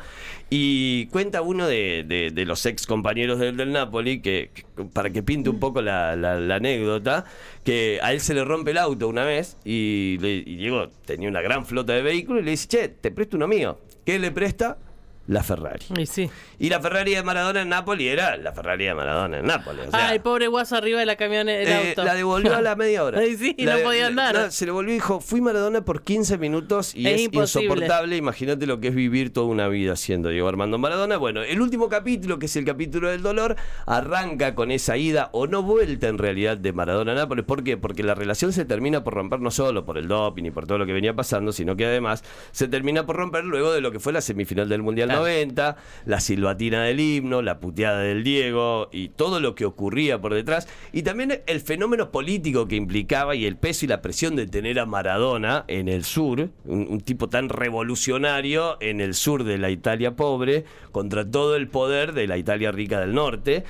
Y 0.49 1.07
cuenta 1.07 1.41
uno 1.41 1.67
de, 1.67 2.03
de- 2.07 2.31
de 2.31 2.45
los 2.45 2.65
ex 2.65 2.85
compañeros 2.85 3.39
del, 3.39 3.57
del 3.57 3.71
Napoli, 3.71 4.21
que, 4.21 4.51
que- 4.53 4.83
para 4.85 5.09
que 5.09 5.23
pinte 5.23 5.49
un 5.49 5.59
poco 5.59 5.81
la, 5.81 6.15
la- 6.15 6.39
la 6.39 6.55
anécdota, 6.55 7.25
que 7.63 7.99
a 8.03 8.11
él 8.13 8.19
se 8.19 8.33
le 8.33 8.43
rompe 8.43 8.71
el 8.71 8.77
auto 8.77 9.07
una 9.13 9.23
vez 9.23 9.57
y, 9.63 10.17
le, 10.19 10.33
y 10.35 10.57
Diego 10.57 10.89
tenía 11.05 11.29
una 11.29 11.41
gran 11.41 11.65
flota 11.65 11.93
de 11.93 12.01
vehículos 12.01 12.41
y 12.41 12.45
le 12.45 12.51
dice, 12.51 12.67
che, 12.67 12.89
te 12.89 13.11
presto 13.11 13.37
uno 13.37 13.47
mío. 13.47 13.79
¿Qué 14.05 14.19
le 14.19 14.31
presta? 14.31 14.77
La 15.25 15.41
Ferrari. 15.41 15.85
Y 15.97 16.05
sí. 16.05 16.29
Y 16.59 16.69
la 16.69 16.81
Ferrari 16.81 17.15
de 17.15 17.23
Maradona 17.23 17.61
en 17.61 17.69
Nápoli 17.69 18.09
era 18.09 18.35
la 18.35 18.51
Ferrari 18.51 18.83
de 18.85 18.93
Maradona 18.93 19.37
en 19.39 19.45
Nápoles. 19.45 19.87
o 19.87 19.91
sea, 19.91 20.09
ah, 20.09 20.13
el 20.13 20.19
pobre 20.19 20.47
guaso 20.47 20.75
arriba 20.75 20.99
de 20.99 21.05
la 21.05 21.15
camioneta. 21.15 21.81
eh, 21.81 21.89
auto. 21.89 22.03
la 22.03 22.13
devolvió 22.13 22.53
a 22.55 22.61
la 22.61 22.75
media 22.77 23.05
hora. 23.05 23.19
Ay, 23.19 23.37
sí, 23.37 23.55
La 23.59 23.77
no 23.77 23.83
podía 23.83 24.07
andar. 24.07 24.35
no, 24.35 24.51
se 24.51 24.65
le 24.65 24.73
volvió 24.73 24.91
y 24.91 24.95
dijo, 24.95 25.21
fui 25.21 25.39
Maradona 25.39 25.85
por 25.85 26.03
15 26.03 26.37
minutos 26.37 26.93
y 26.93 27.07
Es 27.07 27.21
insoportable. 27.33 28.17
Imagínate 28.17 28.65
lo 28.67 28.81
que 28.81 28.89
es 28.89 28.95
vivir 28.95 29.31
toda 29.31 29.47
una 29.47 29.69
vida 29.69 29.95
siendo 29.95 30.27
Diego 30.27 30.49
Armando 30.49 30.77
Maradona. 30.77 31.15
Bueno, 31.15 31.41
el 31.41 31.61
último 31.61 31.87
capítulo, 31.87 32.37
que 32.37 32.47
es 32.47 32.55
el 32.57 32.65
capítulo 32.65 33.09
del 33.09 33.21
dolor, 33.21 33.55
arranca 33.85 34.55
con 34.55 34.71
esa 34.71 34.97
ida 34.97 35.29
o 35.31 35.47
no 35.47 35.63
vuelta 35.63 36.07
en 36.09 36.17
realidad 36.17 36.57
de 36.57 36.73
Maradona 36.73 37.13
a 37.13 37.15
Nápoles. 37.15 37.45
¿Por 37.45 37.63
qué? 37.63 37.77
Porque 37.77 38.03
la 38.03 38.13
relación 38.15 38.51
se 38.51 38.65
termina 38.65 39.03
por 39.05 39.13
romper 39.13 39.39
no 39.39 39.51
solo 39.51 39.85
por 39.85 39.97
el 39.97 40.07
doping 40.09 40.43
y 40.43 40.51
por 40.51 40.67
todo 40.67 40.77
lo 40.79 40.85
que 40.85 40.93
venía 40.93 41.13
pasando, 41.15 41.53
sino 41.53 41.77
que 41.77 41.85
además 41.85 42.23
se 42.51 42.67
termina 42.67 43.05
por 43.05 43.15
romper 43.15 43.45
luego 43.45 43.71
de 43.71 43.79
lo 43.79 43.91
que 43.93 43.99
fue 44.01 44.11
la 44.11 44.19
semifinal 44.19 44.67
del 44.67 44.81
Mundial 44.81 45.12
Claro. 45.13 45.23
90, 45.23 45.77
la 46.05 46.19
silbatina 46.19 46.83
del 46.83 46.99
himno, 46.99 47.41
la 47.41 47.59
puteada 47.59 47.99
del 47.99 48.23
Diego 48.23 48.89
y 48.91 49.09
todo 49.09 49.39
lo 49.39 49.55
que 49.55 49.65
ocurría 49.65 50.19
por 50.19 50.33
detrás. 50.33 50.67
Y 50.91 51.03
también 51.03 51.41
el 51.45 51.61
fenómeno 51.61 52.11
político 52.11 52.67
que 52.67 52.75
implicaba 52.75 53.35
y 53.35 53.45
el 53.45 53.57
peso 53.57 53.85
y 53.85 53.87
la 53.87 54.01
presión 54.01 54.35
de 54.35 54.47
tener 54.47 54.79
a 54.79 54.85
Maradona 54.85 55.65
en 55.67 55.87
el 55.87 56.03
sur, 56.03 56.49
un 56.65 57.01
tipo 57.01 57.29
tan 57.29 57.49
revolucionario 57.49 58.77
en 58.81 59.01
el 59.01 59.13
sur 59.13 59.43
de 59.43 59.57
la 59.57 59.69
Italia 59.69 60.15
pobre, 60.15 60.65
contra 60.91 61.29
todo 61.29 61.55
el 61.55 61.67
poder 61.67 62.13
de 62.13 62.27
la 62.27 62.37
Italia 62.37 62.71
rica 62.71 62.99
del 62.99 63.13
norte 63.13 63.63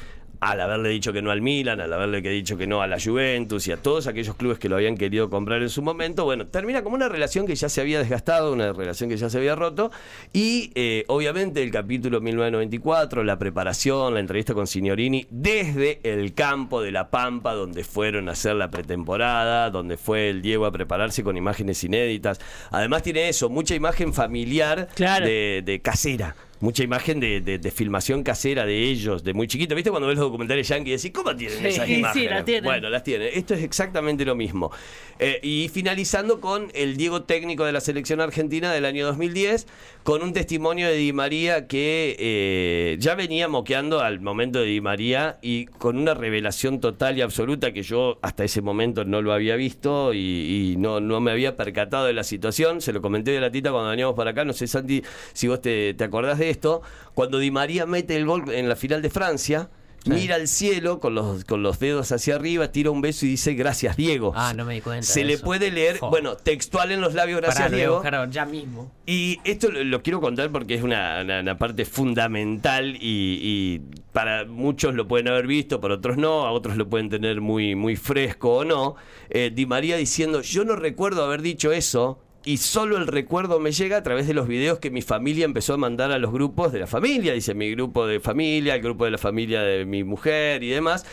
al 0.43 0.59
haberle 0.59 0.89
dicho 0.89 1.13
que 1.13 1.21
no 1.21 1.31
al 1.31 1.41
Milan, 1.41 1.79
al 1.79 1.91
haberle 1.93 2.21
dicho 2.21 2.57
que 2.57 2.67
no 2.67 2.81
a 2.81 2.87
la 2.87 2.97
Juventus 2.99 3.67
y 3.67 3.71
a 3.71 3.77
todos 3.77 4.07
aquellos 4.07 4.35
clubes 4.35 4.59
que 4.59 4.67
lo 4.67 4.75
habían 4.75 4.97
querido 4.97 5.29
comprar 5.29 5.61
en 5.61 5.69
su 5.69 5.81
momento, 5.81 6.25
bueno, 6.25 6.47
termina 6.47 6.83
como 6.83 6.95
una 6.95 7.07
relación 7.07 7.47
que 7.47 7.55
ya 7.55 7.69
se 7.69 7.79
había 7.79 7.99
desgastado, 7.99 8.51
una 8.51 8.73
relación 8.73 9.09
que 9.09 9.15
ya 9.15 9.29
se 9.29 9.37
había 9.37 9.55
roto 9.55 9.89
y 10.33 10.71
eh, 10.75 11.05
obviamente 11.07 11.63
el 11.63 11.71
capítulo 11.71 12.19
1994, 12.19 13.23
la 13.23 13.39
preparación, 13.39 14.15
la 14.15 14.19
entrevista 14.19 14.53
con 14.53 14.67
Signorini 14.67 15.25
desde 15.29 16.01
el 16.03 16.33
campo 16.33 16.81
de 16.81 16.91
La 16.91 17.09
Pampa 17.09 17.53
donde 17.53 17.85
fueron 17.85 18.27
a 18.27 18.33
hacer 18.33 18.55
la 18.55 18.69
pretemporada, 18.69 19.69
donde 19.69 19.95
fue 19.95 20.29
el 20.29 20.41
Diego 20.41 20.65
a 20.65 20.71
prepararse 20.71 21.23
con 21.23 21.37
imágenes 21.37 21.81
inéditas. 21.85 22.39
Además 22.69 23.01
tiene 23.01 23.29
eso, 23.29 23.49
mucha 23.49 23.75
imagen 23.75 24.13
familiar 24.13 24.89
de, 24.97 25.63
de 25.65 25.81
casera 25.81 26.35
mucha 26.63 26.81
imagen 26.81 27.19
de, 27.19 27.41
de, 27.41 27.71
filmación 27.71 28.23
casera 28.23 28.65
de 28.65 28.83
ellos, 28.83 29.23
de 29.25 29.33
muy 29.33 29.47
chiquito. 29.47 29.75
¿Viste 29.75 29.91
cuando 29.91 30.07
ves 30.07 30.17
los 30.17 30.27
documentales 30.27 30.65
yankee 30.65 30.91
y 30.91 30.95
decís, 30.95 31.11
¿cómo 31.13 31.35
tienen 31.35 31.65
esas 31.65 31.89
imágenes? 31.89 32.13
Sí, 32.13 32.33
la 32.33 32.45
tienen. 32.45 32.63
Bueno, 32.63 32.89
las 32.89 33.03
tienen. 33.03 33.29
Esto 33.33 33.53
es 33.53 33.63
exactamente 33.63 34.23
lo 34.23 34.33
mismo. 34.33 34.71
Eh, 35.19 35.39
y 35.43 35.67
finalizando 35.67 36.39
con 36.39 36.71
el 36.73 36.95
Diego 36.95 37.23
técnico 37.23 37.65
de 37.65 37.73
la 37.73 37.81
selección 37.81 38.21
argentina 38.21 38.71
del 38.71 38.85
año 38.85 39.05
2010, 39.07 39.67
con 40.03 40.23
un 40.23 40.31
testimonio 40.31 40.87
de 40.87 40.95
Di 40.95 41.11
María 41.11 41.67
que 41.67 42.15
eh, 42.17 42.95
ya 42.97 43.15
venía 43.15 43.49
moqueando 43.49 43.99
al 43.99 44.21
momento 44.21 44.59
de 44.59 44.65
Di 44.65 44.79
María 44.79 45.39
y 45.41 45.65
con 45.65 45.97
una 45.97 46.13
revelación 46.13 46.79
total 46.79 47.17
y 47.17 47.21
absoluta 47.21 47.73
que 47.73 47.83
yo 47.83 48.19
hasta 48.21 48.45
ese 48.45 48.61
momento 48.61 49.03
no 49.03 49.21
lo 49.21 49.33
había 49.33 49.57
visto 49.57 50.13
y, 50.13 50.75
no, 50.77 51.01
no 51.01 51.19
me 51.19 51.31
había 51.31 51.57
percatado 51.57 52.05
de 52.05 52.13
la 52.13 52.23
situación. 52.23 52.79
Se 52.79 52.93
lo 52.93 53.01
comenté 53.01 53.31
de 53.31 53.41
la 53.41 53.51
tita 53.51 53.71
cuando 53.71 53.89
veníamos 53.89 54.15
para 54.15 54.31
acá. 54.31 54.45
No 54.45 54.53
sé, 54.53 54.65
Santi, 54.67 55.03
si 55.33 55.49
vos 55.49 55.61
te, 55.61 55.93
te 55.93 56.03
acordás 56.05 56.39
de 56.39 56.52
esto, 56.53 56.81
cuando 57.13 57.39
Di 57.39 57.51
María 57.51 57.85
mete 57.85 58.15
el 58.15 58.25
gol 58.25 58.51
en 58.51 58.69
la 58.69 58.75
final 58.75 59.01
de 59.01 59.09
Francia. 59.09 59.69
Mira 60.05 60.35
al 60.35 60.47
cielo 60.49 60.99
con 60.99 61.15
los, 61.15 61.45
con 61.45 61.63
los 61.63 61.79
dedos 61.79 62.11
hacia 62.11 62.35
arriba, 62.35 62.71
tira 62.71 62.91
un 62.91 63.01
beso 63.01 63.25
y 63.25 63.29
dice 63.29 63.53
gracias 63.53 63.95
Diego. 63.95 64.33
Ah, 64.35 64.53
no 64.53 64.65
me 64.65 64.73
di 64.75 64.81
cuenta. 64.81 65.05
Se 65.05 65.23
le 65.23 65.37
puede 65.37 65.71
leer, 65.71 65.99
bueno, 66.01 66.35
textual 66.35 66.91
en 66.91 66.99
los 66.99 67.13
labios, 67.13 67.39
gracias 67.39 67.71
Diego. 67.71 68.03
ya 68.29 68.45
mismo. 68.45 68.91
Y 69.05 69.39
esto 69.45 69.71
lo, 69.71 70.03
quiero 70.03 70.19
contar 70.19 70.51
porque 70.51 70.75
es 70.75 70.83
una, 70.83 71.57
parte 71.57 71.85
fundamental 71.85 72.97
y, 72.99 73.81
para 74.11 74.45
muchos 74.45 74.93
lo 74.93 75.07
pueden 75.07 75.29
haber 75.29 75.47
visto, 75.47 75.79
para 75.79 75.95
otros 75.95 76.17
no, 76.17 76.45
a 76.45 76.51
otros 76.51 76.75
lo 76.75 76.87
pueden 76.89 77.09
tener 77.09 77.39
muy, 77.39 77.75
muy 77.75 77.95
fresco 77.95 78.57
o 78.57 78.65
no. 78.65 78.95
Eh, 79.29 79.51
Di 79.53 79.65
María 79.65 79.95
diciendo, 79.95 80.41
yo 80.41 80.65
no 80.65 80.75
recuerdo 80.75 81.23
haber 81.23 81.41
dicho 81.41 81.71
eso, 81.71 82.19
y 82.45 82.57
solo 82.57 82.97
el 82.97 83.07
recuerdo 83.07 83.59
me 83.59 83.71
llega 83.71 83.97
a 83.97 84.03
través 84.03 84.27
de 84.27 84.33
los 84.33 84.47
videos 84.47 84.79
que 84.79 84.91
mi 84.91 85.01
familia 85.01 85.45
empezó 85.45 85.73
a 85.73 85.77
mandar 85.77 86.11
a 86.11 86.19
los 86.19 86.31
grupos 86.31 86.71
de 86.71 86.79
la 86.79 86.87
familia, 86.87 87.33
dice 87.33 87.53
mi 87.53 87.71
grupo 87.71 88.05
de 88.05 88.19
familia, 88.19 88.75
el 88.75 88.81
grupo 88.81 89.05
de 89.05 89.11
la 89.11 89.17
familia 89.17 89.61
de 89.61 89.85
mi 89.85 90.03
mujer 90.03 90.63
y 90.63 90.69
demás. 90.69 91.05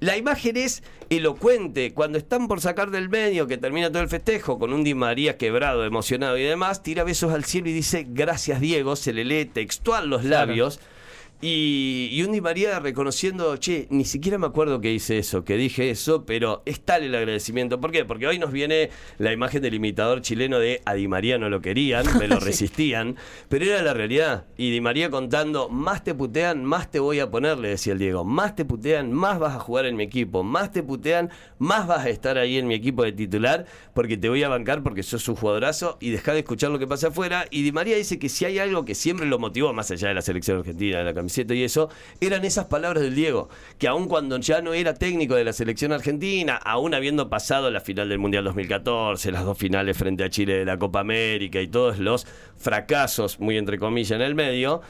La 0.00 0.16
imagen 0.16 0.56
es 0.56 0.84
elocuente. 1.10 1.92
Cuando 1.92 2.18
están 2.18 2.46
por 2.46 2.60
sacar 2.60 2.90
del 2.90 3.08
medio, 3.08 3.48
que 3.48 3.58
termina 3.58 3.90
todo 3.90 4.02
el 4.02 4.08
festejo, 4.08 4.58
con 4.58 4.72
un 4.72 4.84
Di 4.84 4.94
María 4.94 5.36
quebrado, 5.36 5.84
emocionado 5.84 6.38
y 6.38 6.42
demás, 6.44 6.82
tira 6.84 7.02
besos 7.02 7.32
al 7.32 7.44
cielo 7.44 7.68
y 7.68 7.72
dice, 7.72 8.06
gracias 8.08 8.60
Diego, 8.60 8.94
se 8.94 9.12
le 9.12 9.24
lee 9.24 9.44
textual 9.44 10.08
los 10.08 10.24
labios. 10.24 10.78
Y, 11.40 12.08
y, 12.10 12.24
un 12.24 12.32
Di 12.32 12.40
María 12.40 12.80
reconociendo, 12.80 13.56
che, 13.58 13.86
ni 13.90 14.04
siquiera 14.04 14.38
me 14.38 14.46
acuerdo 14.48 14.80
que 14.80 14.92
hice 14.92 15.18
eso, 15.18 15.44
que 15.44 15.56
dije 15.56 15.88
eso, 15.88 16.26
pero 16.26 16.62
es 16.66 16.80
tal 16.80 17.04
el 17.04 17.14
agradecimiento. 17.14 17.80
¿Por 17.80 17.92
qué? 17.92 18.04
Porque 18.04 18.26
hoy 18.26 18.40
nos 18.40 18.50
viene 18.50 18.90
la 19.18 19.32
imagen 19.32 19.62
del 19.62 19.74
imitador 19.74 20.20
chileno 20.20 20.58
de 20.58 20.82
a 20.84 20.94
Di 20.94 21.06
María 21.06 21.38
no 21.38 21.48
lo 21.48 21.60
querían, 21.60 22.06
me 22.18 22.26
lo 22.26 22.40
resistían, 22.40 23.14
pero 23.48 23.64
era 23.66 23.82
la 23.82 23.94
realidad. 23.94 24.46
Y 24.56 24.72
Di 24.72 24.80
María 24.80 25.10
contando, 25.10 25.68
más 25.68 26.02
te 26.02 26.12
putean, 26.12 26.64
más 26.64 26.90
te 26.90 26.98
voy 26.98 27.20
a 27.20 27.30
poner, 27.30 27.56
le 27.58 27.68
decía 27.68 27.92
el 27.92 28.00
Diego, 28.00 28.24
más 28.24 28.56
te 28.56 28.64
putean, 28.64 29.12
más 29.12 29.38
vas 29.38 29.54
a 29.54 29.60
jugar 29.60 29.86
en 29.86 29.94
mi 29.94 30.02
equipo, 30.02 30.42
más 30.42 30.72
te 30.72 30.82
putean, 30.82 31.30
más 31.58 31.86
vas 31.86 32.04
a 32.04 32.08
estar 32.08 32.36
ahí 32.36 32.58
en 32.58 32.66
mi 32.66 32.74
equipo 32.74 33.04
de 33.04 33.12
titular, 33.12 33.64
porque 33.94 34.16
te 34.16 34.28
voy 34.28 34.42
a 34.42 34.48
bancar 34.48 34.82
porque 34.82 35.04
sos 35.04 35.28
un 35.28 35.36
jugadorazo 35.36 35.98
y 36.00 36.10
deja 36.10 36.32
de 36.32 36.40
escuchar 36.40 36.72
lo 36.72 36.80
que 36.80 36.88
pasa 36.88 37.08
afuera. 37.08 37.44
Y 37.52 37.62
Di 37.62 37.70
María 37.70 37.96
dice 37.96 38.18
que 38.18 38.28
si 38.28 38.44
hay 38.44 38.58
algo 38.58 38.84
que 38.84 38.96
siempre 38.96 39.24
lo 39.24 39.38
motivó, 39.38 39.72
más 39.72 39.92
allá 39.92 40.08
de 40.08 40.14
la 40.14 40.22
selección 40.22 40.58
argentina, 40.58 40.98
de 40.98 41.04
la 41.04 41.14
y 41.36 41.62
eso, 41.62 41.88
eran 42.20 42.44
esas 42.44 42.66
palabras 42.66 43.02
del 43.02 43.14
Diego, 43.14 43.48
que 43.78 43.88
aun 43.88 44.08
cuando 44.08 44.38
ya 44.38 44.60
no 44.60 44.74
era 44.74 44.94
técnico 44.94 45.34
de 45.34 45.44
la 45.44 45.52
selección 45.52 45.92
argentina, 45.92 46.56
aún 46.56 46.94
habiendo 46.94 47.28
pasado 47.28 47.70
la 47.70 47.80
final 47.80 48.08
del 48.08 48.18
Mundial 48.18 48.44
2014, 48.44 49.30
las 49.32 49.44
dos 49.44 49.58
finales 49.58 49.96
frente 49.96 50.24
a 50.24 50.30
Chile 50.30 50.58
de 50.58 50.64
la 50.64 50.78
Copa 50.78 51.00
América 51.00 51.60
y 51.60 51.68
todos 51.68 51.98
los 51.98 52.26
fracasos, 52.56 53.38
muy 53.40 53.56
entre 53.56 53.78
comillas, 53.78 54.12
en 54.12 54.22
el 54.22 54.34
medio, 54.34 54.80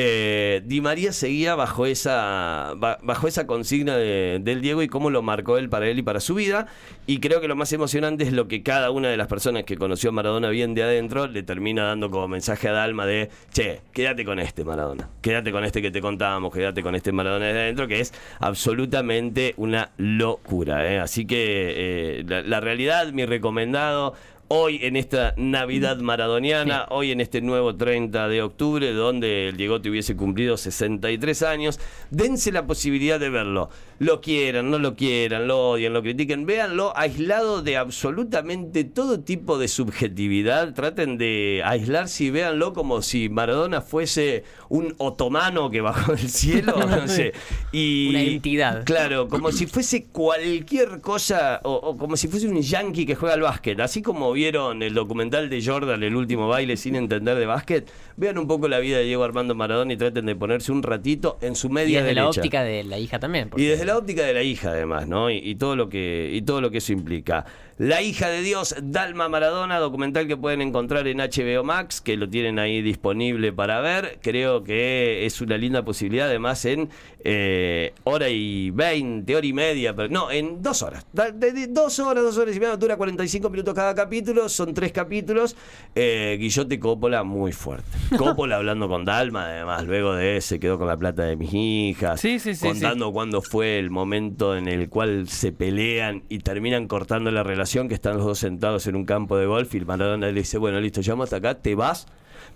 eh, 0.00 0.62
Di 0.64 0.80
María 0.80 1.12
seguía 1.12 1.56
bajo 1.56 1.84
esa, 1.84 2.74
bajo 2.76 3.26
esa 3.26 3.48
consigna 3.48 3.96
del 3.96 4.60
Diego 4.60 4.80
y 4.80 4.86
cómo 4.86 5.10
lo 5.10 5.22
marcó 5.22 5.58
él 5.58 5.68
para 5.68 5.88
él 5.88 5.98
y 5.98 6.02
para 6.02 6.20
su 6.20 6.36
vida. 6.36 6.68
Y 7.08 7.18
creo 7.18 7.40
que 7.40 7.48
lo 7.48 7.56
más 7.56 7.72
emocionante 7.72 8.22
es 8.22 8.32
lo 8.32 8.46
que 8.46 8.62
cada 8.62 8.92
una 8.92 9.08
de 9.08 9.16
las 9.16 9.26
personas 9.26 9.64
que 9.64 9.76
conoció 9.76 10.10
a 10.10 10.12
Maradona 10.12 10.50
bien 10.50 10.74
de 10.74 10.84
adentro 10.84 11.26
le 11.26 11.42
termina 11.42 11.82
dando 11.82 12.12
como 12.12 12.28
mensaje 12.28 12.68
a 12.68 12.72
Dalma 12.72 13.06
de, 13.06 13.28
che, 13.52 13.80
quédate 13.92 14.24
con 14.24 14.38
este 14.38 14.62
Maradona, 14.62 15.08
quédate 15.20 15.50
con 15.50 15.64
este 15.64 15.82
que 15.82 15.90
te 15.90 16.00
contábamos, 16.00 16.54
quédate 16.54 16.80
con 16.80 16.94
este 16.94 17.10
Maradona 17.10 17.46
de 17.46 17.58
adentro, 17.58 17.88
que 17.88 17.98
es 17.98 18.14
absolutamente 18.38 19.54
una 19.56 19.90
locura. 19.96 20.88
¿eh? 20.92 21.00
Así 21.00 21.26
que 21.26 22.20
eh, 22.20 22.24
la 22.46 22.60
realidad, 22.60 23.10
mi 23.12 23.26
recomendado, 23.26 24.14
hoy 24.48 24.80
en 24.82 24.96
esta 24.96 25.34
Navidad 25.36 25.98
maradoniana, 25.98 26.86
hoy 26.88 27.12
en 27.12 27.20
este 27.20 27.42
nuevo 27.42 27.76
30 27.76 28.28
de 28.28 28.42
octubre, 28.42 28.92
donde 28.92 29.48
el 29.48 29.56
Diego 29.56 29.80
te 29.80 29.90
hubiese 29.90 30.16
cumplido 30.16 30.56
63 30.56 31.42
años, 31.42 31.78
dense 32.10 32.50
la 32.50 32.66
posibilidad 32.66 33.20
de 33.20 33.28
verlo. 33.28 33.68
Lo 33.98 34.20
quieran, 34.20 34.70
no 34.70 34.78
lo 34.78 34.94
quieran, 34.94 35.48
lo 35.48 35.70
odien, 35.70 35.92
lo 35.92 36.02
critiquen, 36.02 36.46
véanlo 36.46 36.96
aislado 36.96 37.62
de 37.62 37.76
absolutamente 37.76 38.84
todo 38.84 39.20
tipo 39.20 39.58
de 39.58 39.68
subjetividad. 39.68 40.72
Traten 40.72 41.18
de 41.18 41.62
aislarse 41.64 42.24
y 42.24 42.30
véanlo 42.30 42.72
como 42.72 43.02
si 43.02 43.28
Maradona 43.28 43.80
fuese 43.80 44.44
un 44.68 44.94
otomano 44.98 45.70
que 45.70 45.80
bajó 45.80 46.12
del 46.12 46.30
cielo, 46.30 46.74
no 46.88 47.08
sé. 47.08 47.32
Y, 47.72 48.10
Una 48.10 48.22
entidad. 48.22 48.84
Claro, 48.84 49.28
como 49.28 49.52
si 49.52 49.66
fuese 49.66 50.06
cualquier 50.06 51.00
cosa, 51.00 51.60
o, 51.64 51.72
o 51.74 51.96
como 51.96 52.16
si 52.16 52.28
fuese 52.28 52.48
un 52.48 52.62
yankee 52.62 53.04
que 53.04 53.16
juega 53.16 53.34
al 53.34 53.42
básquet, 53.42 53.80
así 53.80 54.00
como 54.00 54.32
vieron 54.38 54.84
el 54.84 54.94
documental 54.94 55.50
de 55.50 55.60
Jordan, 55.60 56.00
el 56.04 56.14
último 56.14 56.46
baile 56.46 56.76
sin 56.76 56.94
entender 56.94 57.36
de 57.36 57.44
básquet, 57.44 57.90
vean 58.16 58.38
un 58.38 58.46
poco 58.46 58.68
la 58.68 58.78
vida 58.78 58.98
de 58.98 59.02
Diego 59.02 59.24
Armando 59.24 59.56
Maradona 59.56 59.92
y 59.92 59.96
traten 59.96 60.26
de 60.26 60.36
ponerse 60.36 60.70
un 60.70 60.84
ratito 60.84 61.38
en 61.40 61.56
su 61.56 61.68
media 61.70 61.98
y 61.98 62.02
desde 62.02 62.14
la 62.14 62.28
óptica 62.28 62.62
de 62.62 62.84
la 62.84 63.00
hija 63.00 63.18
también. 63.18 63.50
Y 63.56 63.64
desde 63.64 63.84
la 63.84 63.98
óptica 63.98 64.22
de 64.22 64.34
la 64.34 64.44
hija 64.44 64.70
además, 64.70 65.08
¿no? 65.08 65.28
Y, 65.28 65.56
todo 65.56 65.74
lo 65.74 65.88
que 65.88 66.30
y 66.32 66.42
todo 66.42 66.60
lo 66.60 66.70
que 66.70 66.78
eso 66.78 66.92
implica. 66.92 67.44
La 67.78 68.02
hija 68.02 68.28
de 68.28 68.42
Dios, 68.42 68.74
Dalma 68.82 69.28
Maradona, 69.28 69.78
documental 69.78 70.26
que 70.26 70.36
pueden 70.36 70.62
encontrar 70.62 71.06
en 71.06 71.18
HBO 71.18 71.62
Max, 71.62 72.00
que 72.00 72.16
lo 72.16 72.28
tienen 72.28 72.58
ahí 72.58 72.82
disponible 72.82 73.52
para 73.52 73.80
ver. 73.80 74.18
Creo 74.20 74.64
que 74.64 75.24
es 75.26 75.40
una 75.40 75.56
linda 75.56 75.84
posibilidad, 75.84 76.26
además 76.26 76.64
en 76.64 76.88
eh, 77.22 77.94
hora 78.02 78.30
y 78.30 78.70
veinte, 78.70 79.36
hora 79.36 79.46
y 79.46 79.52
media, 79.52 79.94
pero 79.94 80.08
no, 80.08 80.28
en 80.28 80.60
dos 80.60 80.82
horas. 80.82 81.06
De, 81.12 81.68
dos 81.68 82.00
horas, 82.00 82.24
dos 82.24 82.36
horas 82.38 82.56
y 82.56 82.58
media, 82.58 82.76
dura 82.76 82.96
45 82.96 83.48
minutos 83.48 83.74
cada 83.74 83.94
capítulo, 83.94 84.48
son 84.48 84.74
tres 84.74 84.90
capítulos. 84.90 85.54
Eh, 85.94 86.36
Guillote 86.40 86.80
Coppola 86.80 87.22
muy 87.22 87.52
fuerte. 87.52 87.86
Coppola 88.18 88.56
hablando 88.56 88.88
con 88.88 89.04
Dalma, 89.04 89.44
además, 89.44 89.86
luego 89.86 90.14
de 90.14 90.40
se 90.40 90.58
quedó 90.58 90.78
con 90.78 90.88
la 90.88 90.96
plata 90.96 91.22
de 91.22 91.36
mis 91.36 91.54
hijas, 91.54 92.20
sí, 92.20 92.40
sí, 92.40 92.56
sí, 92.56 92.66
contando 92.66 93.12
cuándo 93.12 93.40
fue 93.40 93.78
el 93.78 93.90
momento 93.90 94.56
en 94.56 94.66
el 94.66 94.88
cual 94.88 95.28
se 95.28 95.52
pelean 95.52 96.24
y 96.28 96.40
terminan 96.40 96.88
cortando 96.88 97.30
la 97.30 97.44
relación 97.44 97.67
que 97.88 97.94
están 97.94 98.16
los 98.16 98.24
dos 98.24 98.38
sentados 98.38 98.86
en 98.86 98.96
un 98.96 99.04
campo 99.04 99.36
de 99.36 99.46
golf 99.46 99.74
y 99.74 99.80
Maradona 99.80 100.26
le 100.28 100.40
dice, 100.40 100.58
bueno, 100.58 100.80
listo, 100.80 101.00
llamo 101.02 101.24
hasta 101.24 101.36
acá, 101.36 101.54
te 101.60 101.74
vas, 101.74 102.06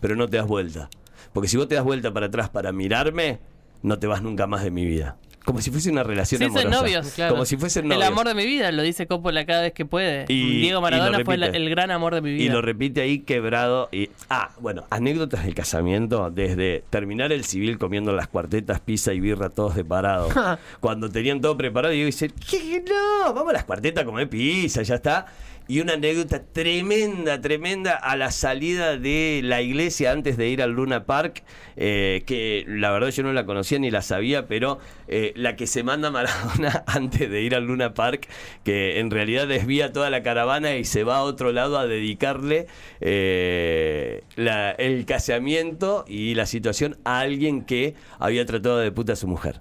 pero 0.00 0.16
no 0.16 0.28
te 0.28 0.38
das 0.38 0.46
vuelta. 0.46 0.88
Porque 1.32 1.48
si 1.48 1.56
vos 1.56 1.68
te 1.68 1.74
das 1.74 1.84
vuelta 1.84 2.12
para 2.12 2.26
atrás 2.26 2.48
para 2.48 2.72
mirarme, 2.72 3.38
no 3.82 3.98
te 3.98 4.06
vas 4.06 4.22
nunca 4.22 4.46
más 4.46 4.64
de 4.64 4.70
mi 4.70 4.84
vida. 4.86 5.18
Como 5.44 5.60
si 5.60 5.70
fuese 5.70 5.90
una 5.90 6.02
relación 6.02 6.38
sí, 6.38 6.44
amorosa. 6.44 6.68
novios, 6.68 7.12
claro. 7.14 7.32
Como 7.32 7.44
si 7.44 7.56
fuesen 7.56 7.88
novios. 7.88 8.04
El 8.04 8.12
amor 8.12 8.28
de 8.28 8.34
mi 8.34 8.46
vida, 8.46 8.70
lo 8.70 8.82
dice 8.82 9.06
Coppola 9.06 9.44
cada 9.44 9.62
vez 9.62 9.72
que 9.72 9.84
puede. 9.84 10.24
Y, 10.28 10.60
Diego 10.60 10.80
Maradona 10.80 11.24
fue 11.24 11.34
el, 11.34 11.70
gran 11.70 11.90
amor 11.90 12.14
de 12.14 12.20
mi 12.20 12.32
vida. 12.32 12.44
Y 12.44 12.48
lo 12.48 12.62
repite 12.62 13.00
ahí 13.00 13.20
quebrado. 13.20 13.88
Y, 13.90 14.10
ah, 14.30 14.50
bueno, 14.60 14.84
anécdotas 14.90 15.44
del 15.44 15.54
casamiento, 15.54 16.30
desde 16.30 16.84
terminar 16.90 17.32
el 17.32 17.44
civil 17.44 17.78
comiendo 17.78 18.12
las 18.12 18.28
cuartetas, 18.28 18.80
pizza 18.80 19.12
y 19.12 19.20
birra 19.20 19.50
todos 19.50 19.74
de 19.74 19.84
parado. 19.84 20.28
Cuando 20.80 21.10
tenían 21.10 21.40
todo 21.40 21.56
preparado, 21.56 21.92
y 21.92 22.00
yo 22.00 22.06
dice, 22.06 22.30
¿qué 22.50 22.82
no? 22.88 23.34
Vamos 23.34 23.50
a 23.50 23.54
las 23.54 23.64
cuartetas 23.64 24.02
a 24.02 24.06
comer 24.06 24.28
pizza, 24.28 24.82
ya 24.82 24.94
está 24.94 25.26
y 25.68 25.80
una 25.80 25.94
anécdota 25.94 26.44
tremenda, 26.44 27.40
tremenda 27.40 27.92
a 27.92 28.16
la 28.16 28.30
salida 28.30 28.96
de 28.96 29.40
la 29.42 29.62
iglesia 29.62 30.12
antes 30.12 30.36
de 30.36 30.48
ir 30.48 30.62
al 30.62 30.72
Luna 30.72 31.04
Park, 31.04 31.44
eh, 31.76 32.22
que 32.26 32.64
la 32.66 32.90
verdad 32.90 33.10
yo 33.10 33.22
no 33.22 33.32
la 33.32 33.46
conocía 33.46 33.78
ni 33.78 33.90
la 33.90 34.02
sabía, 34.02 34.46
pero 34.46 34.78
eh, 35.08 35.32
la 35.36 35.56
que 35.56 35.66
se 35.66 35.82
manda 35.82 36.10
Maradona 36.10 36.84
antes 36.86 37.30
de 37.30 37.42
ir 37.42 37.54
al 37.54 37.64
Luna 37.64 37.94
Park, 37.94 38.28
que 38.64 38.98
en 38.98 39.10
realidad 39.10 39.46
desvía 39.46 39.92
toda 39.92 40.10
la 40.10 40.22
caravana 40.22 40.76
y 40.76 40.84
se 40.84 41.04
va 41.04 41.18
a 41.18 41.22
otro 41.22 41.52
lado 41.52 41.78
a 41.78 41.86
dedicarle 41.86 42.66
eh, 43.00 44.22
el 44.36 45.04
casamiento 45.06 46.04
y 46.06 46.34
la 46.34 46.46
situación 46.46 46.98
a 47.04 47.20
alguien 47.20 47.64
que 47.64 47.94
había 48.18 48.44
tratado 48.46 48.78
de 48.78 48.92
puta 48.92 49.14
a 49.14 49.16
su 49.16 49.28
mujer. 49.28 49.60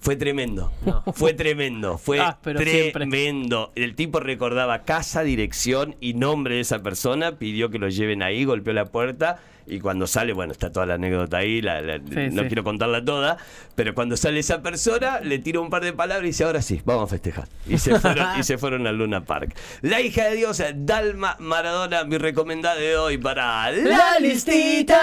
Fue 0.00 0.16
tremendo. 0.16 0.72
Fue 1.14 1.34
tremendo. 1.34 1.98
Fue 1.98 2.20
Ah, 2.20 2.38
siempre. 2.42 2.90
tremendo. 2.92 3.70
El 3.74 3.94
tipo 3.94 4.18
recordaba 4.20 4.82
casa, 4.84 5.22
dirección 5.22 5.94
y 6.00 6.14
nombre 6.14 6.54
de 6.56 6.60
esa 6.62 6.82
persona. 6.82 7.38
Pidió 7.38 7.70
que 7.70 7.78
lo 7.78 7.88
lleven 7.88 8.22
ahí, 8.22 8.44
golpeó 8.44 8.72
la 8.72 8.86
puerta. 8.86 9.38
Y 9.66 9.78
cuando 9.78 10.06
sale, 10.08 10.32
bueno, 10.32 10.50
está 10.52 10.72
toda 10.72 10.84
la 10.86 10.94
anécdota 10.94 11.36
ahí, 11.36 11.60
la- 11.62 11.80
la- 11.80 11.98
no 11.98 12.42
sí. 12.42 12.48
quiero 12.48 12.64
contarla 12.64 13.04
toda, 13.04 13.36
pero 13.76 13.94
cuando 13.94 14.16
sale 14.16 14.40
esa 14.40 14.62
persona, 14.62 15.20
le 15.20 15.38
tira 15.38 15.60
un 15.60 15.70
par 15.70 15.84
de 15.84 15.92
palabras 15.92 16.24
y 16.24 16.28
dice, 16.28 16.42
ahora 16.44 16.60
sí, 16.60 16.80
vamos 16.84 17.04
a 17.04 17.06
festejar. 17.06 17.46
Y 17.68 17.78
se 17.78 17.96
fueron, 18.00 18.40
y 18.40 18.42
se 18.42 18.58
fueron 18.58 18.86
al 18.88 18.96
Luna 18.96 19.24
Park. 19.24 19.54
La 19.82 20.00
hija 20.00 20.24
de 20.24 20.34
Dios, 20.36 20.60
Dalma 20.74 21.36
Maradona, 21.38 22.02
mi 22.02 22.18
recomendada 22.18 22.74
de 22.80 22.96
hoy 22.96 23.18
para 23.18 23.70
la 23.70 24.18
listita. 24.18 24.98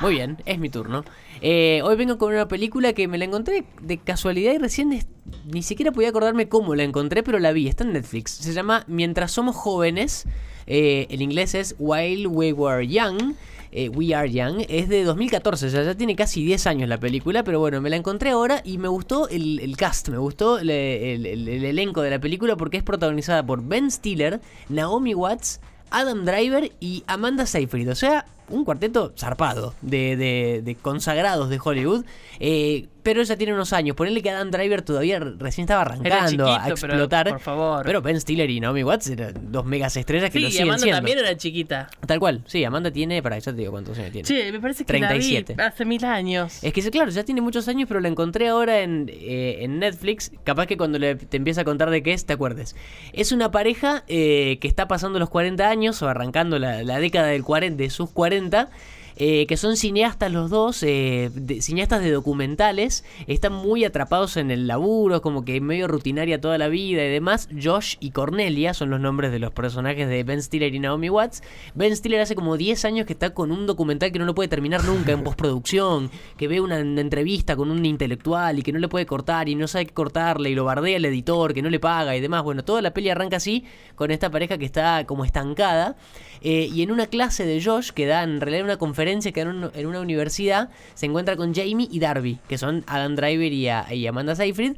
Muy 0.00 0.14
bien, 0.14 0.38
es 0.46 0.58
mi 0.58 0.70
turno. 0.70 1.04
Eh, 1.46 1.82
hoy 1.84 1.94
vengo 1.96 2.16
con 2.16 2.32
una 2.32 2.48
película 2.48 2.94
que 2.94 3.06
me 3.06 3.18
la 3.18 3.26
encontré 3.26 3.64
de 3.82 3.98
casualidad 3.98 4.54
y 4.54 4.58
recién 4.58 4.98
ni 5.44 5.62
siquiera 5.62 5.92
podía 5.92 6.08
acordarme 6.08 6.48
cómo 6.48 6.74
la 6.74 6.84
encontré, 6.84 7.22
pero 7.22 7.38
la 7.38 7.52
vi, 7.52 7.68
está 7.68 7.84
en 7.84 7.92
Netflix. 7.92 8.30
Se 8.30 8.54
llama 8.54 8.84
Mientras 8.86 9.32
somos 9.32 9.54
jóvenes. 9.54 10.24
Eh, 10.66 11.06
el 11.10 11.20
inglés 11.20 11.54
es 11.54 11.74
While 11.78 12.28
We 12.28 12.54
Were 12.54 12.88
Young. 12.88 13.34
eh, 13.72 13.90
We 13.90 14.14
Are 14.14 14.30
Young. 14.32 14.64
Es 14.70 14.88
de 14.88 15.04
2014, 15.04 15.66
o 15.66 15.68
sea, 15.68 15.82
ya 15.84 15.94
tiene 15.94 16.16
casi 16.16 16.42
10 16.42 16.66
años 16.66 16.88
la 16.88 16.98
película, 16.98 17.44
pero 17.44 17.60
bueno, 17.60 17.78
me 17.82 17.90
la 17.90 17.96
encontré 17.96 18.30
ahora 18.30 18.62
y 18.64 18.78
me 18.78 18.88
gustó 18.88 19.28
el, 19.28 19.60
el 19.60 19.76
cast, 19.76 20.08
me 20.08 20.16
gustó 20.16 20.58
el, 20.60 20.70
el- 20.70 21.26
el 21.26 21.64
elenco 21.66 22.00
de 22.00 22.08
la 22.08 22.20
película 22.20 22.56
porque 22.56 22.78
es 22.78 22.82
protagonizada 22.82 23.44
por 23.44 23.62
Ben 23.62 23.90
Stiller, 23.90 24.40
Naomi 24.70 25.12
Watts, 25.14 25.60
Adam 25.90 26.24
Driver 26.24 26.72
y 26.80 27.04
Amanda 27.06 27.44
Seyfried. 27.44 27.90
O 27.90 27.94
sea, 27.94 28.24
un 28.48 28.64
cuarteto 28.64 29.12
zarpado 29.16 29.74
de, 29.82 30.16
de- 30.16 30.62
de 30.64 30.74
consagrados 30.76 31.48
de 31.50 31.58
Hollywood. 31.62 32.04
Eh, 32.40 32.86
pero 33.02 33.22
ya 33.22 33.36
tiene 33.36 33.52
unos 33.52 33.74
años. 33.74 33.94
Ponerle 33.96 34.22
que 34.22 34.30
Adam 34.30 34.50
Driver 34.50 34.80
todavía 34.80 35.18
re- 35.18 35.34
recién 35.38 35.64
estaba 35.64 35.82
arrancando 35.82 36.50
a 36.50 36.62
pero, 36.64 36.74
explotar. 36.74 37.28
por 37.28 37.40
favor. 37.40 37.84
Pero 37.84 38.00
Ben 38.00 38.18
Stiller 38.18 38.48
y 38.48 38.60
Naomi 38.60 38.82
Watts 38.82 39.08
eran 39.10 39.52
dos 39.52 39.66
megas 39.66 39.94
estrellas 39.98 40.30
que 40.30 40.38
Sí, 40.38 40.42
lo 40.42 40.48
y 40.48 40.52
siguen 40.52 40.68
Amanda 40.68 40.82
siendo. 40.82 40.96
también 40.98 41.18
era 41.18 41.36
chiquita. 41.36 41.90
Tal 42.06 42.18
cual. 42.18 42.42
Sí, 42.46 42.64
Amanda 42.64 42.90
tiene, 42.90 43.22
para 43.22 43.38
ya 43.38 43.52
te 43.52 43.58
digo 43.58 43.72
cuántos 43.72 43.98
años 43.98 44.10
tiene. 44.12 44.26
Sí, 44.26 44.50
me 44.50 44.58
parece 44.58 44.84
que 44.84 44.94
37. 44.94 45.54
la 45.54 45.64
vi 45.64 45.68
hace 45.68 45.84
mil 45.84 46.02
años. 46.06 46.64
Es 46.64 46.72
que 46.72 46.80
claro, 46.90 47.10
ya 47.10 47.24
tiene 47.24 47.42
muchos 47.42 47.68
años, 47.68 47.88
pero 47.88 48.00
la 48.00 48.08
encontré 48.08 48.48
ahora 48.48 48.80
en, 48.80 49.10
eh, 49.12 49.58
en 49.60 49.80
Netflix. 49.80 50.32
Capaz 50.42 50.66
que 50.66 50.78
cuando 50.78 50.98
le- 50.98 51.16
te 51.16 51.36
empieza 51.36 51.60
a 51.60 51.64
contar 51.64 51.90
de 51.90 52.02
qué 52.02 52.14
es, 52.14 52.24
te 52.24 52.32
acuerdes. 52.32 52.74
Es 53.12 53.32
una 53.32 53.50
pareja 53.50 54.04
eh, 54.08 54.56
que 54.62 54.66
está 54.68 54.88
pasando 54.88 55.18
los 55.18 55.28
40 55.28 55.68
años 55.68 56.00
o 56.00 56.08
arrancando 56.08 56.58
la, 56.58 56.82
la 56.82 56.98
década 57.00 57.26
del 57.26 57.44
40, 57.44 57.76
de 57.82 57.90
sus 57.90 58.08
40. 58.08 58.33
40 58.40 58.68
eh, 59.16 59.46
que 59.46 59.56
son 59.56 59.76
cineastas 59.76 60.32
los 60.32 60.50
dos, 60.50 60.82
eh, 60.82 61.30
de- 61.34 61.62
cineastas 61.62 62.02
de 62.02 62.10
documentales, 62.10 63.04
están 63.26 63.52
muy 63.52 63.84
atrapados 63.84 64.36
en 64.36 64.50
el 64.50 64.66
laburo, 64.66 65.22
como 65.22 65.44
que 65.44 65.60
medio 65.60 65.86
rutinaria 65.88 66.40
toda 66.40 66.58
la 66.58 66.68
vida 66.68 67.04
y 67.04 67.08
demás. 67.10 67.48
Josh 67.62 67.96
y 68.00 68.10
Cornelia 68.10 68.74
son 68.74 68.90
los 68.90 69.00
nombres 69.00 69.30
de 69.30 69.38
los 69.38 69.52
personajes 69.52 70.08
de 70.08 70.24
Ben 70.24 70.42
Stiller 70.42 70.74
y 70.74 70.80
Naomi 70.80 71.10
Watts. 71.10 71.42
Ben 71.74 71.94
Stiller 71.96 72.20
hace 72.20 72.34
como 72.34 72.56
10 72.56 72.84
años 72.84 73.06
que 73.06 73.12
está 73.12 73.30
con 73.34 73.52
un 73.52 73.66
documental 73.66 74.10
que 74.10 74.18
no 74.18 74.24
lo 74.24 74.34
puede 74.34 74.48
terminar 74.48 74.82
nunca 74.84 75.12
en 75.12 75.22
postproducción, 75.24 76.10
que 76.36 76.48
ve 76.48 76.60
una, 76.60 76.78
una 76.78 77.00
entrevista 77.00 77.54
con 77.56 77.70
un 77.70 77.84
intelectual 77.86 78.58
y 78.58 78.62
que 78.62 78.72
no 78.72 78.78
le 78.80 78.88
puede 78.88 79.06
cortar 79.06 79.48
y 79.48 79.54
no 79.54 79.68
sabe 79.68 79.86
qué 79.86 79.94
cortarle 79.94 80.50
y 80.50 80.54
lo 80.54 80.64
bardea 80.64 80.96
el 80.96 81.04
editor, 81.04 81.54
que 81.54 81.62
no 81.62 81.70
le 81.70 81.78
paga 81.78 82.16
y 82.16 82.20
demás. 82.20 82.42
Bueno, 82.42 82.64
toda 82.64 82.82
la 82.82 82.92
peli 82.92 83.10
arranca 83.10 83.36
así 83.36 83.64
con 83.94 84.10
esta 84.10 84.30
pareja 84.30 84.58
que 84.58 84.64
está 84.64 85.04
como 85.06 85.24
estancada. 85.24 85.96
Eh, 86.40 86.68
y 86.74 86.82
en 86.82 86.90
una 86.90 87.06
clase 87.06 87.46
de 87.46 87.62
Josh, 87.62 87.90
que 87.90 88.06
da 88.06 88.22
en 88.22 88.40
realidad 88.40 88.64
una 88.64 88.76
conferencia 88.76 89.03
que 89.32 89.40
en, 89.40 89.48
un- 89.48 89.70
en 89.74 89.86
una 89.86 90.00
universidad, 90.00 90.70
se 90.94 91.06
encuentra 91.06 91.36
con 91.36 91.54
Jamie 91.54 91.88
y 91.90 91.98
Darby, 92.00 92.38
que 92.48 92.58
son 92.58 92.84
Adam 92.86 93.14
Driver 93.16 93.52
y, 93.52 93.68
y 93.94 94.06
Amanda 94.06 94.34
Seyfried. 94.34 94.76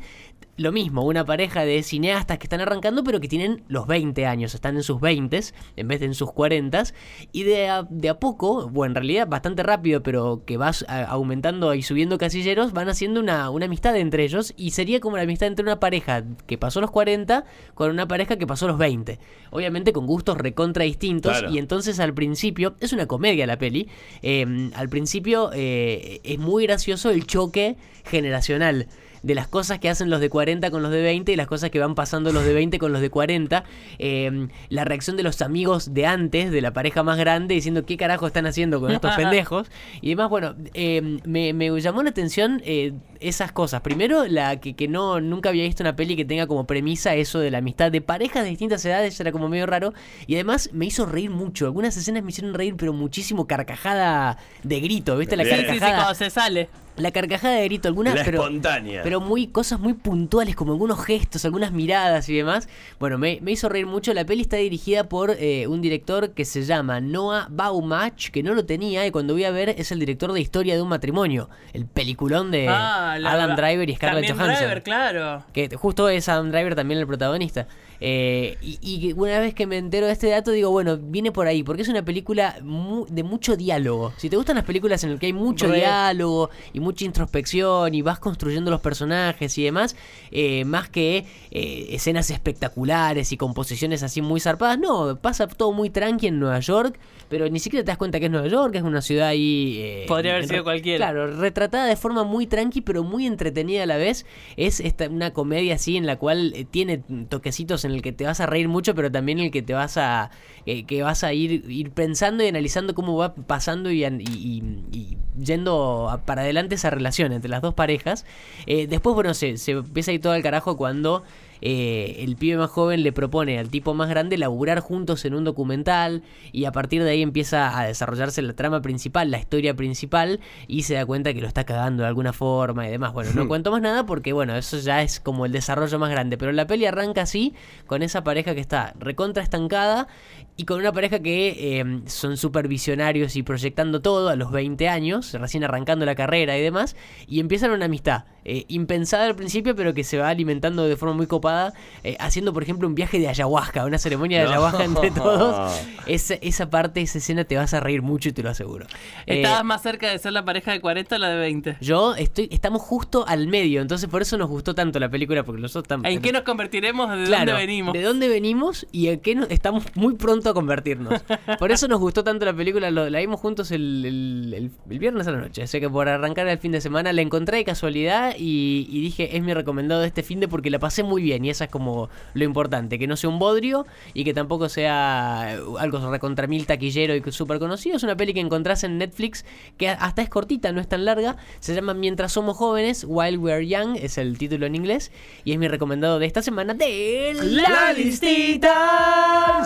Lo 0.58 0.72
mismo, 0.72 1.04
una 1.04 1.22
pareja 1.26 1.66
de 1.66 1.82
cineastas 1.82 2.38
que 2.38 2.44
están 2.46 2.62
arrancando, 2.62 3.04
pero 3.04 3.20
que 3.20 3.28
tienen 3.28 3.62
los 3.68 3.86
20 3.86 4.24
años, 4.24 4.54
están 4.54 4.76
en 4.76 4.82
sus 4.82 5.00
20 5.02 5.38
en 5.76 5.86
vez 5.88 6.00
de 6.00 6.06
en 6.06 6.14
sus 6.14 6.32
40 6.32 6.82
y 7.30 7.42
de 7.42 7.68
a, 7.68 7.82
de 7.82 8.08
a 8.08 8.18
poco, 8.18 8.66
bueno, 8.70 8.92
en 8.92 8.94
realidad 8.94 9.28
bastante 9.28 9.62
rápido, 9.62 10.02
pero 10.02 10.44
que 10.46 10.56
va 10.56 10.70
a- 10.88 11.04
aumentando 11.04 11.74
y 11.74 11.82
subiendo 11.82 12.16
casilleros, 12.16 12.72
van 12.72 12.88
haciendo 12.88 13.20
una, 13.20 13.50
una 13.50 13.66
amistad 13.66 13.94
entre 13.96 14.24
ellos 14.24 14.54
y 14.56 14.70
sería 14.70 14.98
como 15.00 15.16
la 15.18 15.24
amistad 15.24 15.48
entre 15.48 15.62
una 15.62 15.78
pareja 15.78 16.24
que 16.46 16.56
pasó 16.56 16.80
los 16.80 16.90
40 16.90 17.44
con 17.74 17.90
una 17.90 18.08
pareja 18.08 18.36
que 18.36 18.46
pasó 18.46 18.66
los 18.66 18.78
20. 18.78 19.18
Obviamente 19.50 19.92
con 19.92 20.06
gustos 20.06 20.38
recontra 20.38 20.84
distintos 20.84 21.32
Claro. 21.38 21.52
y 21.52 21.58
entonces 21.58 22.00
al 22.00 22.14
principio, 22.14 22.76
es 22.80 22.94
una 22.94 23.06
comedia 23.06 23.46
la 23.46 23.58
peli, 23.58 23.88
eh, 24.22 24.70
al 24.74 24.88
principio 24.88 25.50
eh, 25.52 26.20
es 26.24 26.38
muy 26.38 26.64
gracioso 26.66 27.10
el 27.10 27.26
choque 27.26 27.76
generacional 28.04 28.86
de 29.22 29.34
las 29.34 29.48
cosas 29.48 29.78
que 29.78 29.88
hacen 29.88 30.10
los 30.10 30.20
de 30.20 30.30
40 30.30 30.70
con 30.70 30.82
los 30.82 30.90
de 30.90 31.02
20 31.02 31.32
y 31.32 31.36
las 31.36 31.46
cosas 31.46 31.70
que 31.70 31.78
van 31.78 31.94
pasando 31.94 32.32
los 32.32 32.44
de 32.44 32.54
20 32.54 32.78
con 32.78 32.92
los 32.92 33.00
de 33.00 33.10
40. 33.10 33.64
Eh, 33.98 34.48
la 34.68 34.84
reacción 34.84 35.16
de 35.16 35.22
los 35.22 35.42
amigos 35.42 35.94
de 35.94 36.06
antes, 36.06 36.50
de 36.50 36.60
la 36.60 36.72
pareja 36.72 37.02
más 37.02 37.18
grande, 37.18 37.54
diciendo 37.54 37.84
qué 37.84 37.96
carajo 37.96 38.26
están 38.26 38.46
haciendo 38.46 38.80
con 38.80 38.90
estos 38.92 39.14
pendejos. 39.16 39.70
Y 40.00 40.10
demás, 40.10 40.28
bueno, 40.28 40.54
eh, 40.74 41.18
me, 41.24 41.52
me 41.52 41.80
llamó 41.80 42.02
la 42.02 42.10
atención 42.10 42.62
eh, 42.64 42.92
esas 43.20 43.52
cosas. 43.52 43.80
Primero, 43.80 44.26
la 44.26 44.60
que, 44.60 44.74
que 44.74 44.88
no 44.88 45.20
nunca 45.20 45.48
había 45.48 45.64
visto 45.64 45.82
una 45.82 45.96
peli 45.96 46.16
que 46.16 46.24
tenga 46.24 46.46
como 46.46 46.66
premisa 46.66 47.14
eso 47.14 47.38
de 47.38 47.50
la 47.50 47.58
amistad 47.58 47.90
de 47.90 48.00
parejas 48.00 48.44
de 48.44 48.50
distintas 48.50 48.84
edades, 48.84 49.18
era 49.20 49.32
como 49.32 49.48
medio 49.48 49.66
raro. 49.66 49.92
Y 50.26 50.34
además 50.34 50.70
me 50.72 50.86
hizo 50.86 51.06
reír 51.06 51.30
mucho. 51.30 51.66
Algunas 51.66 51.96
escenas 51.96 52.22
me 52.22 52.30
hicieron 52.30 52.54
reír, 52.54 52.74
pero 52.76 52.92
muchísimo 52.92 53.46
carcajada 53.46 54.38
de 54.62 54.80
grito, 54.80 55.16
¿viste? 55.16 55.36
La. 55.36 55.44
Sí, 55.44 55.50
sí, 55.50 55.56
sí, 55.56 55.66
carcajada. 55.66 55.96
cuando 55.96 56.14
se 56.14 56.30
sale. 56.30 56.68
La 56.96 57.10
carcajada 57.10 57.54
de 57.56 57.64
grito, 57.64 57.88
algunas, 57.88 58.14
La 58.14 58.24
pero, 58.24 58.38
espontánea. 58.40 59.02
pero 59.02 59.20
muy 59.20 59.48
cosas 59.48 59.78
muy 59.80 59.92
puntuales, 59.92 60.56
como 60.56 60.72
algunos 60.72 61.04
gestos, 61.04 61.44
algunas 61.44 61.72
miradas 61.72 62.28
y 62.28 62.34
demás. 62.36 62.68
Bueno, 62.98 63.18
me, 63.18 63.38
me 63.42 63.52
hizo 63.52 63.68
reír 63.68 63.86
mucho. 63.86 64.14
La 64.14 64.24
peli 64.24 64.42
está 64.42 64.56
dirigida 64.56 65.08
por 65.08 65.32
eh, 65.38 65.66
un 65.66 65.82
director 65.82 66.30
que 66.30 66.44
se 66.44 66.62
llama 66.62 67.00
Noah 67.00 67.48
Baumach, 67.50 68.30
que 68.30 68.42
no 68.42 68.54
lo 68.54 68.64
tenía 68.64 69.06
y 69.06 69.10
cuando 69.10 69.34
voy 69.34 69.44
a 69.44 69.50
ver 69.50 69.68
es 69.70 69.92
el 69.92 69.98
director 69.98 70.32
de 70.32 70.40
Historia 70.40 70.74
de 70.74 70.82
un 70.82 70.88
matrimonio, 70.88 71.48
el 71.72 71.86
peliculón 71.86 72.50
de 72.50 72.66
Ah, 72.68 73.16
la- 73.20 73.32
Adam 73.32 73.56
Driver 73.56 73.88
y 73.90 73.94
Scarlett 73.96 74.26
también 74.28 74.36
Johansson. 74.38 74.64
Driver, 74.66 74.82
claro. 74.82 75.44
Que 75.52 75.68
justo 75.76 76.08
es 76.08 76.28
Adam 76.28 76.50
Driver 76.50 76.74
también 76.74 77.00
el 77.00 77.06
protagonista. 77.06 77.66
Eh, 78.00 78.56
y, 78.62 78.78
y 78.82 79.12
una 79.12 79.38
vez 79.38 79.54
que 79.54 79.66
me 79.66 79.78
entero 79.78 80.06
de 80.06 80.12
este 80.12 80.28
dato, 80.28 80.50
digo, 80.50 80.70
bueno, 80.70 80.98
viene 80.98 81.32
por 81.32 81.46
ahí, 81.46 81.62
porque 81.62 81.82
es 81.82 81.88
una 81.88 82.04
película 82.04 82.56
mu- 82.62 83.06
de 83.08 83.22
mucho 83.22 83.56
diálogo. 83.56 84.12
Si 84.16 84.28
te 84.28 84.36
gustan 84.36 84.56
las 84.56 84.64
películas 84.64 85.02
en 85.04 85.10
las 85.12 85.20
que 85.20 85.26
hay 85.26 85.32
mucho 85.32 85.66
Re. 85.66 85.76
diálogo 85.78 86.50
y 86.72 86.80
mucha 86.80 87.04
introspección 87.04 87.94
y 87.94 88.02
vas 88.02 88.18
construyendo 88.18 88.70
los 88.70 88.80
personajes 88.80 89.56
y 89.58 89.64
demás, 89.64 89.96
eh, 90.30 90.64
más 90.64 90.88
que 90.88 91.26
eh, 91.50 91.86
escenas 91.90 92.30
espectaculares 92.30 93.32
y 93.32 93.36
composiciones 93.36 94.02
así 94.02 94.20
muy 94.22 94.40
zarpadas, 94.40 94.78
no, 94.78 95.18
pasa 95.20 95.46
todo 95.46 95.72
muy 95.72 95.90
tranqui 95.90 96.26
en 96.26 96.38
Nueva 96.38 96.60
York, 96.60 96.98
pero 97.28 97.48
ni 97.48 97.58
siquiera 97.58 97.84
te 97.84 97.90
das 97.90 97.98
cuenta 97.98 98.18
que 98.20 98.26
es 98.26 98.30
Nueva 98.30 98.48
York, 98.48 98.72
que 98.72 98.78
es 98.78 98.84
una 98.84 99.00
ciudad 99.02 99.28
ahí... 99.28 99.78
eh, 99.82 100.04
Podría 100.08 100.32
haber 100.32 100.46
sido 100.46 100.64
cualquiera. 100.64 101.06
Claro, 101.06 101.26
retratada 101.36 101.86
de 101.86 101.96
forma 101.96 102.24
muy 102.24 102.46
tranqui, 102.46 102.80
pero 102.80 103.02
muy 103.02 103.26
entretenida 103.26 103.82
a 103.82 103.86
la 103.86 103.96
vez. 103.96 104.26
Es 104.56 104.80
esta, 104.80 105.08
una 105.08 105.32
comedia 105.32 105.74
así 105.74 105.96
en 105.96 106.06
la 106.06 106.16
cual 106.16 106.52
eh, 106.54 106.64
tiene 106.64 107.02
toquecitos 107.28 107.84
en 107.84 107.92
el 107.92 108.02
que 108.02 108.12
te 108.12 108.24
vas 108.24 108.40
a 108.40 108.46
reír 108.46 108.68
mucho, 108.68 108.94
pero 108.94 109.10
también 109.10 109.38
en 109.38 109.46
el 109.46 109.50
que 109.50 109.62
te 109.62 109.72
vas 109.74 109.96
a 109.96 110.30
eh, 110.66 110.84
que 110.84 111.02
vas 111.02 111.24
a 111.24 111.32
ir, 111.32 111.64
ir 111.70 111.90
pensando 111.90 112.44
y 112.44 112.48
analizando 112.48 112.94
cómo 112.94 113.16
va 113.16 113.34
pasando 113.34 113.90
y, 113.90 114.04
y- 114.04 114.06
y- 114.18 114.62
y 114.92 115.16
yendo 115.42 116.08
a- 116.10 116.22
para 116.24 116.42
adelante 116.42 116.74
esa 116.76 116.90
relación 116.90 117.32
entre 117.32 117.48
las 117.50 117.62
dos 117.62 117.74
parejas. 117.74 118.24
Después, 118.66 119.14
bueno, 119.14 119.34
se, 119.34 119.56
se 119.58 119.72
empieza 119.72 120.10
a 120.10 120.14
ir 120.14 120.20
todo 120.20 120.32
al 120.32 120.42
carajo 120.42 120.76
cuando 120.76 121.22
eh, 121.60 122.16
el 122.20 122.36
pibe 122.36 122.56
más 122.56 122.70
joven 122.70 123.02
le 123.02 123.12
propone 123.12 123.58
al 123.58 123.68
tipo 123.68 123.94
más 123.94 124.08
grande 124.08 124.38
laburar 124.38 124.80
juntos 124.80 125.24
en 125.24 125.34
un 125.34 125.44
documental 125.44 126.22
y 126.52 126.64
a 126.64 126.72
partir 126.72 127.02
de 127.02 127.10
ahí 127.10 127.22
empieza 127.22 127.78
a 127.78 127.86
desarrollarse 127.86 128.42
la 128.42 128.54
trama 128.54 128.82
principal, 128.82 129.30
la 129.30 129.38
historia 129.38 129.74
principal 129.74 130.40
y 130.66 130.82
se 130.82 130.94
da 130.94 131.06
cuenta 131.06 131.32
que 131.34 131.40
lo 131.40 131.46
está 131.46 131.64
cagando 131.64 132.02
de 132.02 132.08
alguna 132.08 132.32
forma 132.32 132.86
y 132.86 132.90
demás. 132.90 133.12
Bueno, 133.12 133.30
no 133.34 133.48
cuento 133.48 133.70
más 133.70 133.82
nada 133.82 134.06
porque 134.06 134.32
bueno, 134.32 134.56
eso 134.56 134.78
ya 134.78 135.02
es 135.02 135.20
como 135.20 135.46
el 135.46 135.52
desarrollo 135.52 135.98
más 135.98 136.10
grande, 136.10 136.36
pero 136.38 136.52
la 136.52 136.66
peli 136.66 136.86
arranca 136.86 137.22
así 137.22 137.54
con 137.86 138.02
esa 138.02 138.24
pareja 138.24 138.54
que 138.54 138.60
está 138.60 138.94
recontra 138.98 139.42
estancada 139.42 140.08
y 140.56 140.64
con 140.64 140.80
una 140.80 140.92
pareja 140.92 141.20
que 141.20 141.80
eh, 141.80 142.00
son 142.06 142.36
súper 142.36 142.68
visionarios 142.68 143.36
y 143.36 143.42
proyectando 143.42 144.00
todo 144.00 144.28
a 144.28 144.36
los 144.36 144.50
20 144.50 144.88
años, 144.88 145.32
recién 145.34 145.64
arrancando 145.64 146.06
la 146.06 146.14
carrera 146.14 146.56
y 146.56 146.62
demás, 146.62 146.96
y 147.26 147.40
empiezan 147.40 147.70
una 147.72 147.86
amistad. 147.86 148.24
Eh, 148.48 148.64
impensada 148.68 149.24
al 149.26 149.34
principio, 149.34 149.74
pero 149.74 149.92
que 149.92 150.04
se 150.04 150.16
va 150.18 150.28
alimentando 150.28 150.84
de 150.86 150.96
forma 150.96 151.14
muy 151.14 151.26
copada, 151.26 151.72
eh, 152.04 152.16
haciendo, 152.20 152.52
por 152.52 152.62
ejemplo, 152.62 152.86
un 152.88 152.94
viaje 152.94 153.18
de 153.18 153.26
ayahuasca, 153.28 153.84
una 153.84 153.98
ceremonia 153.98 154.38
de 154.38 154.44
No. 154.44 154.50
ayahuasca 154.52 154.84
entre 154.84 155.10
todos. 155.10 155.72
Esa, 156.06 156.34
esa 156.34 156.70
parte, 156.70 157.00
esa 157.00 157.18
escena 157.18 157.42
te 157.42 157.56
vas 157.56 157.74
a 157.74 157.80
reír 157.80 158.00
mucho 158.00 158.28
y 158.28 158.32
te 158.32 158.40
lo 158.44 158.50
aseguro. 158.50 158.86
Eh, 159.26 159.38
Estabas 159.42 159.64
más 159.64 159.82
cerca 159.82 160.08
de 160.08 160.16
ser 160.20 160.32
la 160.32 160.44
pareja 160.44 160.70
de 160.70 160.80
40 160.80 161.16
o 161.16 161.18
la 161.18 161.30
de 161.30 161.36
20. 161.40 161.78
yo 161.80 162.14
estoy, 162.14 162.48
estamos 162.52 162.80
justo 162.80 163.24
al 163.26 163.48
medio, 163.48 163.80
entonces 163.82 164.08
por 164.08 164.22
eso 164.22 164.38
nos 164.38 164.48
gustó 164.48 164.72
tanto 164.76 165.00
la 165.00 165.08
película, 165.08 165.42
porque 165.42 165.60
nosotros 165.60 165.82
estamos... 165.82 166.06
¿En 166.08 166.22
qué 166.22 166.30
nos 166.30 166.42
convertiremos? 166.42 167.10
¿De 167.10 167.24
Claro, 167.24 167.50
dónde 167.50 167.66
venimos? 167.66 167.92
¿De 167.92 168.02
dónde 168.02 168.28
venimos 168.28 168.86
y 168.92 169.08
en 169.08 169.18
qué 169.18 169.34
nos- 169.34 169.50
estamos 169.50 169.84
muy 169.96 170.14
pronto 170.14 170.50
a 170.50 170.54
convertirnos? 170.54 171.20
Por 171.58 171.72
eso 171.72 171.88
nos 171.88 171.98
gustó 171.98 172.22
tanto 172.22 172.44
la 172.44 172.54
película, 172.54 172.88
lo- 172.92 173.10
la 173.10 173.18
vimos 173.18 173.40
juntos 173.40 173.72
el, 173.72 174.04
el- 174.06 174.54
el- 174.54 174.70
el 174.88 174.98
viernes 175.00 175.26
a 175.26 175.32
la 175.32 175.38
noche. 175.38 175.64
Así 175.64 175.80
que 175.80 175.90
por 175.90 176.08
arrancar 176.08 176.46
el 176.46 176.58
fin 176.58 176.70
de 176.70 176.80
semana 176.80 177.12
la 177.12 177.20
encontré 177.22 177.56
de 177.56 177.64
casualidad 177.64 178.35
y, 178.38 178.86
y 178.90 179.00
dije, 179.00 179.36
es 179.36 179.42
mi 179.42 179.54
recomendado 179.54 180.00
de 180.00 180.08
este 180.08 180.22
fin 180.22 180.40
de 180.40 180.48
porque 180.48 180.70
la 180.70 180.78
pasé 180.78 181.02
muy 181.02 181.22
bien 181.22 181.44
y 181.44 181.50
esa 181.50 181.64
es 181.64 181.70
como 181.70 182.08
lo 182.34 182.44
importante, 182.44 182.98
que 182.98 183.06
no 183.06 183.16
sea 183.16 183.30
un 183.30 183.38
bodrio 183.38 183.86
y 184.14 184.24
que 184.24 184.34
tampoco 184.34 184.68
sea 184.68 185.56
eh, 185.56 185.60
algo 185.78 186.10
recontra 186.10 186.46
mil 186.46 186.66
taquillero 186.66 187.14
y 187.14 187.22
súper 187.32 187.58
conocido. 187.58 187.96
Es 187.96 188.02
una 188.02 188.16
peli 188.16 188.34
que 188.34 188.40
encontrás 188.40 188.84
en 188.84 188.98
Netflix 188.98 189.44
que 189.76 189.88
hasta 189.88 190.22
es 190.22 190.28
cortita, 190.28 190.72
no 190.72 190.80
es 190.80 190.88
tan 190.88 191.04
larga. 191.04 191.36
Se 191.60 191.74
llama 191.74 191.94
Mientras 191.94 192.32
somos 192.32 192.56
jóvenes, 192.56 193.04
While 193.06 193.38
We're 193.38 193.66
Young, 193.66 193.96
es 193.96 194.18
el 194.18 194.38
título 194.38 194.66
en 194.66 194.74
inglés 194.74 195.10
y 195.44 195.52
es 195.52 195.58
mi 195.58 195.68
recomendado 195.68 196.18
de 196.18 196.26
esta 196.26 196.42
semana 196.42 196.74
de 196.74 197.34
La 197.40 197.92
Listita. 197.92 199.64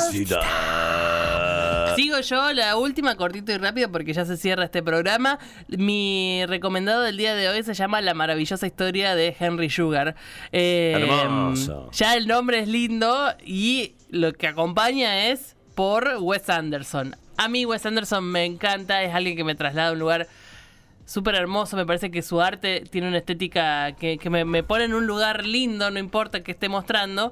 Sigo 2.01 2.19
yo, 2.21 2.51
la 2.55 2.77
última, 2.77 3.15
cortito 3.15 3.53
y 3.53 3.59
rápido, 3.59 3.93
porque 3.93 4.15
ya 4.15 4.25
se 4.25 4.39
cierra 4.39 4.65
este 4.65 4.83
programa. 4.83 5.39
Mi 5.69 6.43
recomendado 6.47 7.03
del 7.03 7.19
día 7.19 7.35
de 7.35 7.51
hoy 7.51 7.63
se 7.63 7.75
llama 7.75 8.01
La 8.01 8.15
maravillosa 8.15 8.67
historia 8.67 9.15
de 9.15 9.37
Henry 9.39 9.69
Sugar. 9.69 10.17
Eh, 10.51 10.95
Hermoso. 10.97 11.91
Ya 11.93 12.17
el 12.17 12.27
nombre 12.27 12.61
es 12.61 12.69
lindo 12.69 13.35
y 13.45 13.97
lo 14.09 14.33
que 14.33 14.47
acompaña 14.47 15.27
es 15.27 15.57
por 15.75 16.17
Wes 16.21 16.49
Anderson. 16.49 17.17
A 17.37 17.49
mí 17.49 17.67
Wes 17.67 17.85
Anderson 17.85 18.25
me 18.25 18.47
encanta, 18.47 19.03
es 19.03 19.15
alguien 19.15 19.37
que 19.37 19.45
me 19.45 19.55
traslada 19.55 19.91
a 19.91 19.93
un 19.93 19.99
lugar 19.99 20.27
súper 21.05 21.35
hermoso. 21.35 21.77
Me 21.77 21.85
parece 21.85 22.11
que 22.11 22.23
su 22.23 22.41
arte 22.41 22.83
tiene 22.91 23.09
una 23.09 23.19
estética 23.19 23.93
que, 23.93 24.17
que 24.17 24.31
me, 24.31 24.47
me 24.47 24.63
pone 24.63 24.85
en 24.85 24.95
un 24.95 25.07
lugar 25.07 25.45
lindo, 25.45 25.91
no 25.91 25.99
importa 25.99 26.43
que 26.43 26.53
esté 26.53 26.71
mostrando. 26.71 27.31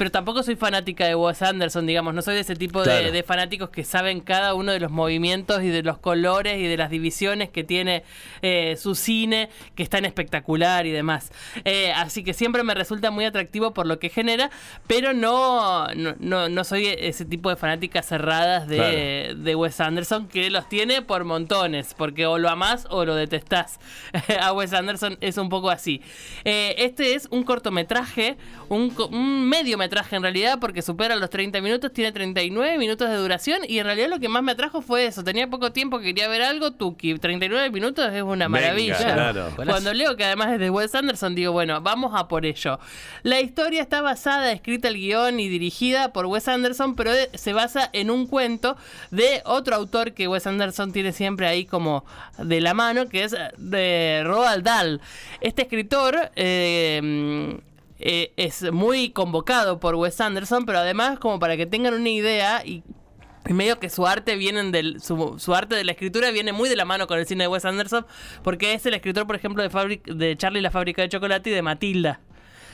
Pero 0.00 0.10
tampoco 0.10 0.42
soy 0.42 0.56
fanática 0.56 1.04
de 1.06 1.14
Wes 1.14 1.42
Anderson, 1.42 1.84
digamos. 1.86 2.14
No 2.14 2.22
soy 2.22 2.32
de 2.32 2.40
ese 2.40 2.56
tipo 2.56 2.78
de- 2.78 2.84
Claro. 2.86 3.12
de, 3.12 3.22
fanáticos 3.22 3.68
que 3.68 3.84
saben 3.84 4.20
cada 4.20 4.54
uno 4.54 4.72
de 4.72 4.80
los 4.80 4.90
movimientos 4.90 5.62
y 5.62 5.68
de 5.68 5.82
los 5.82 5.98
colores 5.98 6.58
y 6.58 6.62
de 6.66 6.78
las 6.78 6.88
divisiones 6.88 7.50
que 7.50 7.64
tiene 7.64 8.02
eh, 8.40 8.76
su 8.78 8.94
cine, 8.94 9.50
que 9.74 9.82
es 9.82 9.90
tan 9.90 10.06
espectacular 10.06 10.86
y 10.86 10.90
demás. 10.90 11.30
Eh, 11.66 11.92
así 11.92 12.24
que 12.24 12.32
siempre 12.32 12.62
me 12.62 12.72
resulta 12.72 13.10
muy 13.10 13.26
atractivo 13.26 13.74
por 13.74 13.84
lo 13.86 13.98
que 13.98 14.08
genera, 14.08 14.50
pero 14.86 15.12
no, 15.12 15.88
no, 15.88 16.14
no, 16.18 16.48
no 16.48 16.64
soy 16.64 16.86
ese 16.86 17.26
tipo 17.26 17.50
de 17.50 17.56
fanáticas 17.56 18.06
cerradas 18.06 18.68
de, 18.68 19.34
de 19.36 19.54
Wes 19.54 19.78
Anderson 19.82 20.28
que 20.28 20.48
los 20.48 20.66
tiene 20.70 21.02
por 21.02 21.24
montones, 21.24 21.92
porque 21.94 22.24
o 22.24 22.38
lo 22.38 22.48
amás 22.48 22.86
o 22.88 23.04
lo 23.04 23.14
detestás. 23.16 23.78
A 24.40 24.54
Wes 24.54 24.72
Anderson 24.72 25.18
es 25.20 25.36
un 25.36 25.50
poco 25.50 25.68
así. 25.68 26.00
Eh, 26.46 26.74
este 26.78 27.14
es 27.14 27.28
un 27.30 27.42
cortometraje, 27.44 28.38
un, 28.70 28.94
un 29.10 29.46
mediometraje 29.90 30.16
en 30.16 30.22
realidad, 30.22 30.58
porque 30.60 30.82
supera 30.82 31.16
los 31.16 31.30
30 31.30 31.60
minutos, 31.60 31.92
tiene 31.92 32.12
39 32.12 32.78
minutos 32.78 33.08
de 33.08 33.16
duración 33.16 33.60
y 33.66 33.78
en 33.78 33.84
realidad 33.84 34.08
lo 34.08 34.20
que 34.20 34.28
más 34.28 34.42
me 34.42 34.52
atrajo 34.52 34.82
fue 34.82 35.06
eso. 35.06 35.24
Tenía 35.24 35.48
poco 35.48 35.72
tiempo, 35.72 35.98
quería 35.98 36.28
ver 36.28 36.42
algo, 36.42 36.72
Tuki. 36.72 37.18
39 37.18 37.70
minutos 37.70 38.06
es 38.12 38.22
una 38.22 38.46
Venga, 38.46 38.48
maravilla. 38.48 39.14
claro. 39.14 39.52
Cuando 39.56 39.92
leo 39.92 40.16
que 40.16 40.24
además 40.24 40.52
es 40.52 40.60
de 40.60 40.70
Wes 40.70 40.94
Anderson, 40.94 41.34
digo, 41.34 41.52
bueno, 41.52 41.80
vamos 41.80 42.12
a 42.14 42.28
por 42.28 42.46
ello. 42.46 42.78
La 43.22 43.40
historia 43.40 43.82
está 43.82 44.00
basada, 44.00 44.52
escrita 44.52 44.88
el 44.88 44.94
guion 44.94 45.40
y 45.40 45.48
dirigida 45.48 46.12
por 46.12 46.26
Wes 46.26 46.46
Anderson, 46.48 46.94
pero 46.94 47.12
eh, 47.12 47.28
se 47.34 47.52
basa 47.52 47.90
en 47.92 48.10
un 48.10 48.26
cuento 48.26 48.76
de 49.10 49.42
otro 49.44 49.74
autor 49.74 50.12
que 50.12 50.28
Wes 50.28 50.46
Anderson 50.46 50.92
tiene 50.92 51.12
siempre 51.12 51.46
ahí 51.46 51.64
como 51.64 52.04
de 52.38 52.60
la 52.60 52.74
mano, 52.74 53.08
que 53.08 53.24
es 53.24 53.34
de 53.56 54.22
Roald 54.24 54.64
Dahl. 54.64 55.00
Este 55.40 55.62
escritor 55.62 56.30
eh, 56.36 57.58
eh, 58.00 58.32
es 58.36 58.70
muy 58.72 59.10
convocado 59.10 59.78
por 59.80 59.94
Wes 59.94 60.20
Anderson, 60.20 60.66
pero 60.66 60.78
además 60.78 61.18
como 61.18 61.38
para 61.38 61.56
que 61.56 61.66
tengan 61.66 61.94
una 61.94 62.08
idea 62.08 62.62
y 62.64 62.82
medio 63.48 63.78
que 63.80 63.88
su 63.90 64.06
arte 64.06 64.36
vienen 64.36 64.70
del 64.70 65.00
su, 65.00 65.36
su 65.38 65.54
arte 65.54 65.74
de 65.74 65.82
la 65.84 65.92
escritura 65.92 66.30
viene 66.30 66.52
muy 66.52 66.68
de 66.68 66.76
la 66.76 66.84
mano 66.84 67.06
con 67.06 67.18
el 67.18 67.26
cine 67.26 67.44
de 67.44 67.48
Wes 67.48 67.64
Anderson 67.64 68.06
porque 68.44 68.74
es 68.74 68.84
el 68.86 68.94
escritor 68.94 69.26
por 69.26 69.34
ejemplo 69.34 69.62
de, 69.62 69.70
Fabri- 69.70 70.02
de 70.04 70.36
Charlie 70.36 70.60
la 70.60 70.70
fábrica 70.70 71.02
de 71.02 71.08
chocolate 71.08 71.50
y 71.50 71.52
de 71.54 71.62
Matilda 71.62 72.20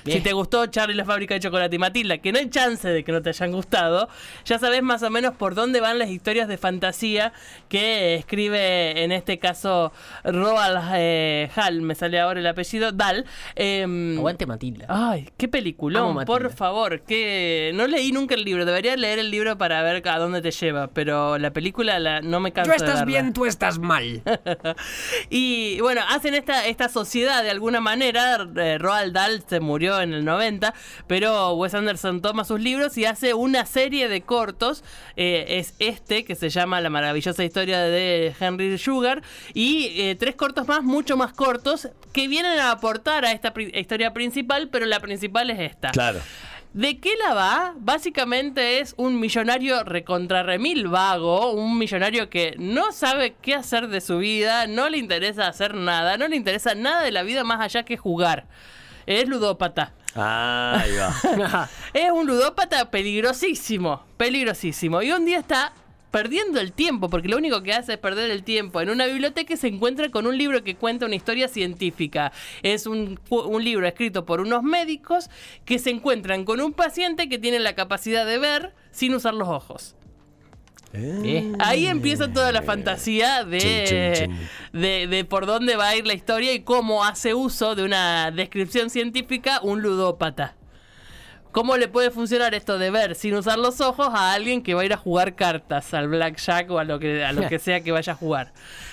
Bien. 0.06 0.18
si 0.18 0.24
te 0.24 0.32
gustó 0.32 0.66
Charlie 0.66 0.94
la 0.94 1.04
fábrica 1.04 1.34
de 1.34 1.40
chocolate 1.40 1.76
y 1.76 1.78
Matilda, 1.78 2.18
que 2.18 2.32
no 2.32 2.38
hay 2.38 2.48
chance 2.48 2.88
de 2.88 3.04
que 3.04 3.12
no 3.12 3.20
te 3.22 3.30
hayan 3.30 3.52
gustado, 3.52 4.08
ya 4.44 4.58
sabes 4.58 4.82
más 4.82 5.02
o 5.02 5.10
menos 5.10 5.34
por 5.34 5.54
dónde 5.54 5.80
van 5.80 5.98
las 5.98 6.08
historias 6.08 6.48
de 6.48 6.56
fantasía 6.58 7.32
que 7.68 8.14
escribe 8.14 9.02
en 9.02 9.12
este 9.12 9.38
caso 9.38 9.92
Roald 10.24 10.90
eh, 10.94 11.50
Hall, 11.56 11.82
me 11.82 11.94
sale 11.94 12.20
ahora 12.20 12.40
el 12.40 12.46
apellido, 12.46 12.92
Dahl. 12.92 13.24
Em, 13.54 14.16
Aguante 14.18 14.46
Matilda. 14.46 14.86
Ay, 14.88 15.28
qué 15.36 15.48
peliculón, 15.48 16.14
Matilda. 16.14 16.26
por 16.26 16.52
favor, 16.52 17.00
que 17.02 17.72
no 17.74 17.86
leí 17.86 18.12
nunca 18.12 18.34
el 18.34 18.44
libro, 18.44 18.64
debería 18.64 18.96
leer 18.96 19.18
el 19.18 19.30
libro 19.30 19.58
para 19.58 19.82
ver 19.82 20.06
a 20.08 20.18
dónde 20.18 20.40
te 20.40 20.50
lleva, 20.50 20.88
pero 20.88 21.38
la 21.38 21.52
película 21.52 21.98
la, 21.98 22.20
no 22.20 22.40
me 22.40 22.52
canso 22.52 22.70
Tú 22.72 22.78
de 22.78 22.86
estás 22.86 23.04
bien, 23.04 23.32
tú 23.32 23.46
estás 23.46 23.78
mal. 23.78 24.22
y 25.30 25.80
bueno, 25.80 26.02
hacen 26.08 26.34
esta, 26.34 26.66
esta 26.66 26.88
sociedad 26.88 27.42
de 27.42 27.50
alguna 27.50 27.80
manera. 27.80 28.46
eh, 28.56 28.78
Roald 28.78 29.12
Dahl 29.12 29.42
se 29.46 29.60
murió 29.60 29.95
en 30.00 30.12
el 30.12 30.24
90, 30.24 30.74
pero 31.06 31.52
Wes 31.54 31.74
Anderson 31.74 32.22
toma 32.22 32.44
sus 32.44 32.60
libros 32.60 32.96
y 32.98 33.04
hace 33.04 33.34
una 33.34 33.66
serie 33.66 34.08
de 34.08 34.20
cortos. 34.22 34.84
eh, 35.16 35.44
es 35.58 35.74
este 35.78 36.24
que 36.24 36.34
se 36.34 36.48
llama 36.50 36.80
La 36.80 36.90
maravillosa 36.90 37.44
historia 37.44 37.80
de 37.80 38.34
Henry 38.38 38.76
Sugar. 38.78 39.22
Y 39.54 40.00
eh, 40.00 40.16
tres 40.16 40.34
cortos 40.36 40.66
más, 40.68 40.82
mucho 40.82 41.16
más 41.16 41.32
cortos, 41.32 41.88
que 42.12 42.28
vienen 42.28 42.58
a 42.58 42.70
aportar 42.72 43.24
a 43.24 43.32
esta 43.32 43.52
pri- 43.54 43.72
historia 43.74 44.12
principal, 44.12 44.68
pero 44.68 44.86
la 44.86 45.00
principal 45.00 45.50
es 45.50 45.60
esta. 45.60 45.90
Claro. 45.90 46.20
¿De 46.72 46.98
qué 47.00 47.12
la 47.26 47.32
va? 47.32 47.74
Básicamente 47.78 48.80
es 48.80 48.92
un 48.98 49.18
millonario 49.18 49.82
recontra 49.82 50.42
remil 50.42 50.88
vago, 50.88 51.52
un 51.52 51.78
millonario 51.78 52.28
que 52.28 52.54
no 52.58 52.92
sabe 52.92 53.34
qué 53.40 53.54
hacer 53.54 53.88
de 53.88 54.02
su 54.02 54.18
vida, 54.18 54.66
no 54.66 54.90
le 54.90 54.98
interesa 54.98 55.48
hacer 55.48 55.74
nada, 55.74 56.18
no 56.18 56.28
le 56.28 56.36
interesa 56.36 56.74
nada 56.74 57.02
de 57.02 57.12
la 57.12 57.22
vida 57.22 57.44
más 57.44 57.60
allá 57.62 57.84
que 57.84 57.96
jugar. 57.96 58.46
Es 59.06 59.28
ludópata. 59.28 59.94
Ahí 60.14 60.96
va. 60.96 61.68
Es 61.94 62.10
un 62.10 62.26
ludópata 62.26 62.90
peligrosísimo, 62.90 64.04
peligrosísimo. 64.16 65.02
Y 65.02 65.12
un 65.12 65.24
día 65.24 65.38
está 65.38 65.72
perdiendo 66.10 66.60
el 66.60 66.72
tiempo, 66.72 67.10
porque 67.10 67.28
lo 67.28 67.36
único 67.36 67.62
que 67.62 67.74
hace 67.74 67.94
es 67.94 67.98
perder 67.98 68.30
el 68.30 68.42
tiempo. 68.42 68.80
En 68.80 68.88
una 68.88 69.06
biblioteca 69.06 69.56
se 69.56 69.68
encuentra 69.68 70.10
con 70.10 70.26
un 70.26 70.38
libro 70.38 70.64
que 70.64 70.74
cuenta 70.74 71.06
una 71.06 71.14
historia 71.14 71.48
científica. 71.48 72.32
Es 72.62 72.86
un, 72.86 73.20
un 73.28 73.62
libro 73.62 73.86
escrito 73.86 74.24
por 74.24 74.40
unos 74.40 74.62
médicos 74.62 75.28
que 75.64 75.78
se 75.78 75.90
encuentran 75.90 76.44
con 76.44 76.60
un 76.60 76.72
paciente 76.72 77.28
que 77.28 77.38
tiene 77.38 77.58
la 77.58 77.74
capacidad 77.74 78.24
de 78.24 78.38
ver 78.38 78.74
sin 78.90 79.14
usar 79.14 79.34
los 79.34 79.48
ojos. 79.48 79.94
Eh, 80.98 81.52
Ahí 81.58 81.86
empieza 81.86 82.32
toda 82.32 82.52
la 82.52 82.62
fantasía 82.62 83.44
de, 83.44 84.28
de, 84.72 85.06
de 85.06 85.24
por 85.24 85.46
dónde 85.46 85.76
va 85.76 85.88
a 85.88 85.96
ir 85.96 86.06
la 86.06 86.14
historia 86.14 86.52
y 86.52 86.60
cómo 86.60 87.04
hace 87.04 87.34
uso 87.34 87.74
de 87.74 87.84
una 87.84 88.30
descripción 88.30 88.90
científica 88.90 89.60
un 89.62 89.82
ludópata. 89.82 90.56
¿Cómo 91.52 91.78
le 91.78 91.88
puede 91.88 92.10
funcionar 92.10 92.54
esto 92.54 92.78
de 92.78 92.90
ver 92.90 93.14
sin 93.14 93.34
usar 93.34 93.58
los 93.58 93.80
ojos 93.80 94.08
a 94.12 94.34
alguien 94.34 94.62
que 94.62 94.74
va 94.74 94.82
a 94.82 94.84
ir 94.84 94.92
a 94.92 94.98
jugar 94.98 95.34
cartas, 95.36 95.94
al 95.94 96.06
blackjack 96.08 96.70
o 96.70 96.78
a 96.78 96.84
lo 96.84 96.98
que, 96.98 97.24
a 97.24 97.32
lo 97.32 97.48
que 97.48 97.58
sea 97.58 97.80
que 97.80 97.92
vaya 97.92 98.12
a 98.12 98.16
jugar? 98.16 98.52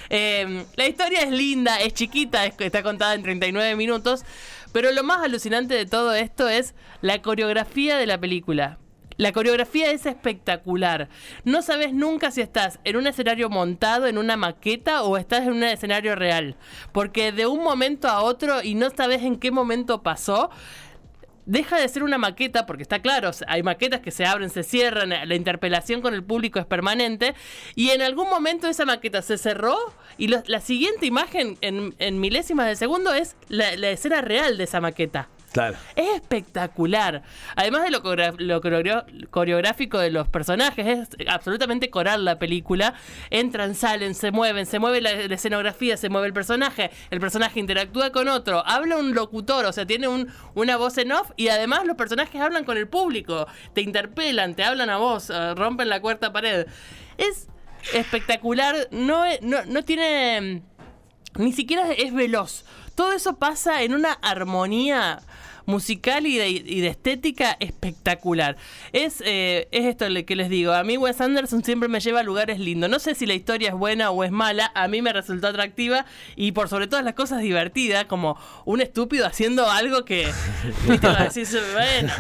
Eh, 0.10 0.64
la 0.78 0.88
historia 0.88 1.24
es 1.24 1.32
linda, 1.32 1.82
es 1.82 1.94
chiquita, 1.94 2.46
es- 2.46 2.54
está 2.58 2.82
contada 2.82 3.16
en 3.16 3.24
39 3.24 3.76
minutos, 3.76 4.24
pero 4.72 4.92
lo 4.94 5.04
más 5.04 5.22
alucinante 5.24 5.74
de 5.74 5.86
todo 5.86 6.14
esto 6.16 6.48
es 6.48 6.74
la 7.02 7.22
coreografía 7.22 7.98
de 7.98 8.06
la 8.08 8.18
película. 8.18 8.78
La 9.18 9.32
coreografía 9.32 9.92
es 9.92 10.06
espectacular. 10.06 11.10
No 11.44 11.62
sabes 11.62 11.94
nunca 11.94 12.32
si 12.32 12.42
estás 12.42 12.80
en 12.84 12.98
un 12.98 13.08
escenario 13.08 13.50
montado, 13.50 14.08
en 14.08 14.18
una 14.18 14.38
maqueta 14.38 15.04
o 15.04 15.18
estás 15.18 15.44
en 15.44 15.54
un 15.54 15.64
escenario 15.64 16.16
real. 16.16 16.56
Porque 16.92 17.32
de 17.32 17.46
un 17.46 17.64
momento 17.64 18.08
a 18.08 18.22
otro 18.22 18.62
y 18.64 18.76
no 18.76 18.90
sabes 18.90 19.24
en 19.24 19.38
qué 19.38 19.52
momento 19.52 20.04
pasó, 20.04 20.50
deja 21.46 21.78
de 21.78 21.88
ser 21.90 22.04
una 22.04 22.18
maqueta, 22.18 22.66
porque 22.66 22.84
está 22.84 23.02
claro, 23.02 23.32
hay 23.48 23.64
maquetas 23.64 24.00
que 24.00 24.12
se 24.12 24.26
abren, 24.26 24.50
se 24.50 24.64
cierran, 24.64 25.10
la 25.10 25.36
interpelación 25.36 26.02
con 26.02 26.14
el 26.14 26.24
público 26.24 26.60
es 26.60 26.66
permanente, 26.66 27.36
y 27.76 27.90
en 27.90 28.02
algún 28.02 28.30
momento 28.30 28.68
esa 28.68 28.86
maqueta 28.86 29.22
se 29.22 29.38
cerró 29.38 29.78
y 30.18 30.28
la 30.28 30.62
siguiente 30.62 31.06
imagen 31.06 31.58
en, 31.62 32.20
milésimas 32.20 32.68
de 32.68 32.76
segundo 32.76 33.14
es 33.14 33.36
la 33.50 33.90
escena 33.90 34.22
real 34.22 34.58
de 34.58 34.64
esa 34.64 34.80
maqueta. 34.80 35.30
Claro. 35.54 35.78
Es 35.96 36.16
espectacular. 36.16 37.22
Además 37.56 37.84
de 37.84 37.92
lo, 37.92 38.00
lo 38.00 38.62
coreo- 38.62 39.06
coreográfico 39.30 40.00
de 40.00 40.10
los 40.10 40.28
personajes, 40.28 40.86
es 40.88 41.28
absolutamente 41.30 41.92
coral 41.92 42.26
la 42.26 42.40
película. 42.40 42.96
Entran, 43.30 43.76
salen, 43.76 44.16
se 44.16 44.32
mueven, 44.32 44.66
se 44.66 44.80
mueve 44.80 45.00
la, 45.00 45.12
escenografía, 45.12 45.96
se 45.96 46.10
mueve 46.10 46.28
el 46.28 46.34
personaje, 46.34 46.90
el 47.12 47.20
personaje 47.20 47.60
interactúa 47.60 48.12
con 48.12 48.28
otro, 48.30 48.64
habla 48.66 48.98
un 48.98 49.14
locutor, 49.14 49.66
o 49.66 49.72
sea, 49.72 49.86
tiene 49.86 50.08
un- 50.08 50.28
una 50.56 50.76
voz 50.76 50.98
en 50.98 51.12
off 51.12 51.30
y 51.38 51.50
además 51.50 51.86
los 51.86 51.96
personajes 51.96 52.42
hablan 52.42 52.66
con 52.66 52.76
el 52.78 52.88
público, 52.88 53.48
te 53.74 53.82
interpelan, 53.82 54.56
te 54.56 54.64
hablan 54.64 54.90
a 54.90 54.98
vos, 54.98 55.30
eh, 55.30 55.54
rompen 55.56 55.88
la 55.88 56.02
cuarta 56.02 56.34
pared. 56.34 56.66
Es 57.20 57.48
espectacular, 57.94 58.76
no, 58.90 59.24
no, 59.42 59.64
no 59.66 59.84
tiene 59.84 60.64
ni 61.38 61.54
siquiera 61.54 61.92
es 61.92 62.14
veloz. 62.14 62.66
Todo 62.96 63.12
eso 63.14 63.38
pasa 63.38 63.82
en 63.82 63.94
una 63.96 64.12
armonía 64.14 65.20
musical 65.66 66.26
y 66.26 66.38
de, 66.38 66.50
y 66.50 66.82
de 66.82 66.88
estética 66.88 67.58
espectacular. 67.60 68.58
Es, 68.92 69.22
eh, 69.26 69.68
es 69.72 69.86
esto 69.86 70.06
que 70.26 70.36
les 70.36 70.50
digo. 70.50 70.74
A 70.74 70.84
mí 70.84 70.98
Wes 70.98 71.20
Anderson 71.22 71.64
siempre 71.64 71.90
me 71.90 72.00
lleva 72.00 72.20
a 72.20 72.24
lugares 72.24 72.60
lindos. 72.60 72.90
No 72.90 73.00
sé 73.00 73.16
si 73.16 73.26
la 73.26 73.34
historia 73.34 73.70
es 73.70 73.76
buena 73.76 74.12
o 74.12 74.24
es 74.24 74.32
mala. 74.32 74.72
A 74.76 74.88
mí 74.88 75.02
me 75.02 75.14
resultó 75.14 75.48
atractiva 75.48 76.06
y 76.36 76.52
por 76.52 76.70
sobre 76.70 76.88
todas 76.88 77.04
las 77.04 77.14
cosas 77.14 77.42
divertida, 77.42 78.08
como 78.08 78.38
un 78.66 78.82
estúpido 78.82 79.26
haciendo 79.26 79.70
algo 79.70 80.06
que... 80.06 80.30
bueno, 81.74 82.14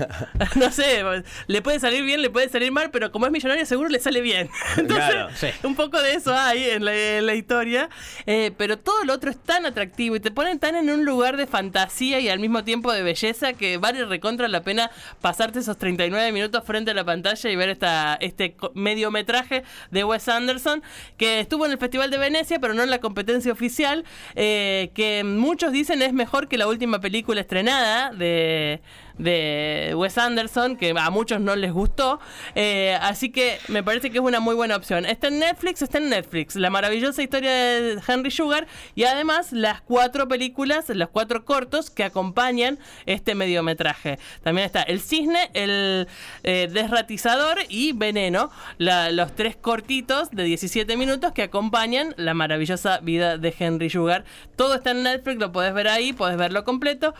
no 0.55 0.71
sé, 0.71 1.03
le 1.47 1.61
puede 1.61 1.79
salir 1.79 2.03
bien, 2.03 2.21
le 2.21 2.29
puede 2.29 2.49
salir 2.49 2.71
mal, 2.71 2.91
pero 2.91 3.11
como 3.11 3.25
es 3.25 3.31
millonario 3.31 3.65
seguro 3.65 3.89
le 3.89 3.99
sale 3.99 4.21
bien. 4.21 4.49
Entonces, 4.77 5.09
Claro, 5.09 5.29
sí. 5.35 5.47
un 5.63 5.75
poco 5.75 6.01
de 6.01 6.13
eso 6.13 6.33
hay 6.33 6.63
en 6.69 6.85
la, 6.85 6.95
en 6.95 7.25
la 7.25 7.35
historia, 7.35 7.89
eh, 8.25 8.51
pero 8.57 8.77
todo 8.77 9.03
lo 9.03 9.13
otro 9.13 9.29
es 9.29 9.37
tan 9.37 9.65
atractivo 9.65 10.15
y 10.15 10.19
te 10.19 10.31
ponen 10.31 10.59
tan 10.59 10.75
en 10.75 10.89
un 10.89 11.05
lugar 11.05 11.37
de 11.37 11.47
fantasía 11.47 12.19
y 12.19 12.29
al 12.29 12.39
mismo 12.39 12.63
tiempo 12.63 12.91
de 12.91 13.03
belleza 13.03 13.32
que 13.57 13.77
vale 13.77 14.05
recontra 14.05 14.47
la 14.47 14.63
pena 14.63 14.91
pasarte 15.21 15.59
esos 15.59 15.77
39 15.77 16.31
minutos 16.31 16.63
frente 16.65 16.91
a 16.91 16.93
la 16.93 17.03
pantalla 17.03 17.49
y 17.49 17.55
ver 17.55 17.69
esta, 17.69 18.15
este 18.21 18.55
mediometraje 18.75 19.63
de 19.91 20.03
Wes 20.03 20.27
Anderson 20.29 20.83
que 21.17 21.39
estuvo 21.39 21.65
en 21.65 21.71
el 21.71 21.77
Festival 21.77 22.11
de 22.11 22.17
Venecia 22.17 22.59
pero 22.59 22.73
no 22.73 22.83
en 22.83 22.89
la 22.89 22.99
competencia 22.99 23.51
oficial, 23.51 24.05
eh, 24.35 24.91
que 24.93 25.23
muchos 25.23 25.71
dicen 25.71 26.01
es 26.01 26.13
mejor 26.13 26.47
que 26.47 26.57
la 26.57 26.67
última 26.67 26.99
película 26.99 27.41
estrenada 27.41 28.11
de 28.11 28.81
de 29.17 29.93
Wes 29.95 30.17
Anderson, 30.17 30.75
que 30.75 30.93
a 30.97 31.09
muchos 31.09 31.39
no 31.39 31.55
les 31.55 31.71
gustó. 31.71 32.19
Eh, 32.55 32.97
así 33.01 33.31
que 33.31 33.59
me 33.67 33.83
parece 33.83 34.09
que 34.09 34.17
es 34.17 34.23
una 34.23 34.39
muy 34.39 34.55
buena 34.55 34.75
opción. 34.75 35.05
Está 35.05 35.27
en 35.27 35.39
Netflix, 35.39 35.81
está 35.81 35.97
en 35.97 36.09
Netflix. 36.09 36.55
La 36.55 36.69
maravillosa 36.69 37.21
historia 37.21 37.51
de 37.51 38.01
Henry 38.07 38.31
Sugar 38.31 38.67
y 38.95 39.03
además 39.03 39.51
las 39.51 39.81
cuatro 39.81 40.27
películas, 40.27 40.89
los 40.89 41.09
cuatro 41.09 41.45
cortos 41.45 41.89
que 41.89 42.03
acompañan 42.03 42.79
este 43.05 43.35
mediometraje. 43.35 44.19
También 44.43 44.65
está 44.65 44.81
El 44.81 45.01
Cisne, 45.01 45.49
El 45.53 46.07
eh, 46.43 46.69
Desratizador 46.71 47.59
y 47.69 47.93
Veneno, 47.93 48.51
los 48.77 49.35
tres 49.35 49.55
cortitos 49.55 50.31
de 50.31 50.43
17 50.43 50.97
minutos 50.97 51.31
que 51.31 51.43
acompañan 51.43 52.13
la 52.17 52.33
maravillosa 52.33 52.99
vida 52.99 53.37
de 53.37 53.53
Henry 53.57 53.89
Sugar. 53.89 54.25
Todo 54.55 54.75
está 54.75 54.91
en 54.91 55.03
Netflix, 55.03 55.39
lo 55.39 55.51
podés 55.51 55.73
ver 55.73 55.87
ahí, 55.87 56.13
podés 56.13 56.37
verlo 56.37 56.63
completo. 56.63 57.13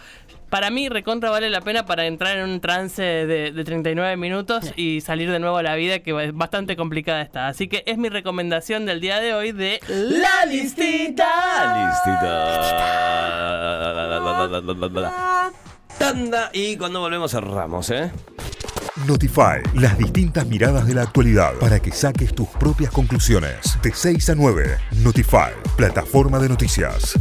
Para 0.54 0.70
mí, 0.70 0.88
recontra 0.88 1.32
vale 1.32 1.50
la 1.50 1.62
pena 1.62 1.88
para 1.88 2.06
entrar 2.06 2.38
en 2.38 2.48
un 2.48 2.62
trance 2.62 3.02
de, 3.02 3.52
de 3.52 3.64
39 3.64 4.18
minutos 4.18 4.72
y 4.76 5.02
salir 5.02 5.32
de 5.32 5.40
nuevo 5.40 5.58
a 5.58 5.64
la 5.64 5.74
vida, 5.74 5.98
que 6.04 6.12
es 6.24 6.32
bastante 6.32 6.76
complicada 6.76 7.24
está. 7.24 7.48
Así 7.48 7.68
que 7.68 7.82
es 7.88 7.98
mi 7.98 8.08
recomendación 8.08 8.86
del 8.86 9.02
día 9.02 9.20
de 9.20 9.34
hoy 9.34 9.52
de 9.52 9.80
La 9.88 10.46
Listita. 10.46 11.90
Listita. 11.90 12.72
Tanda. 15.98 16.52
Y 16.54 16.78
cuando 16.78 17.00
volvemos 17.00 17.32
cerramos, 17.32 17.90
¿eh? 17.90 18.12
Notify, 19.08 19.64
las 19.74 19.98
distintas 19.98 20.46
miradas 20.46 20.86
de 20.86 20.94
la 20.94 21.02
actualidad 21.02 21.54
para 21.60 21.80
que 21.80 21.92
saques 21.92 22.36
tus 22.36 22.48
propias 22.48 22.92
conclusiones. 22.92 23.80
De 23.82 23.92
6 23.92 24.30
a 24.30 24.36
9, 24.36 24.78
Notify, 25.02 25.50
plataforma 25.76 26.38
de 26.38 26.50
noticias. 26.50 27.18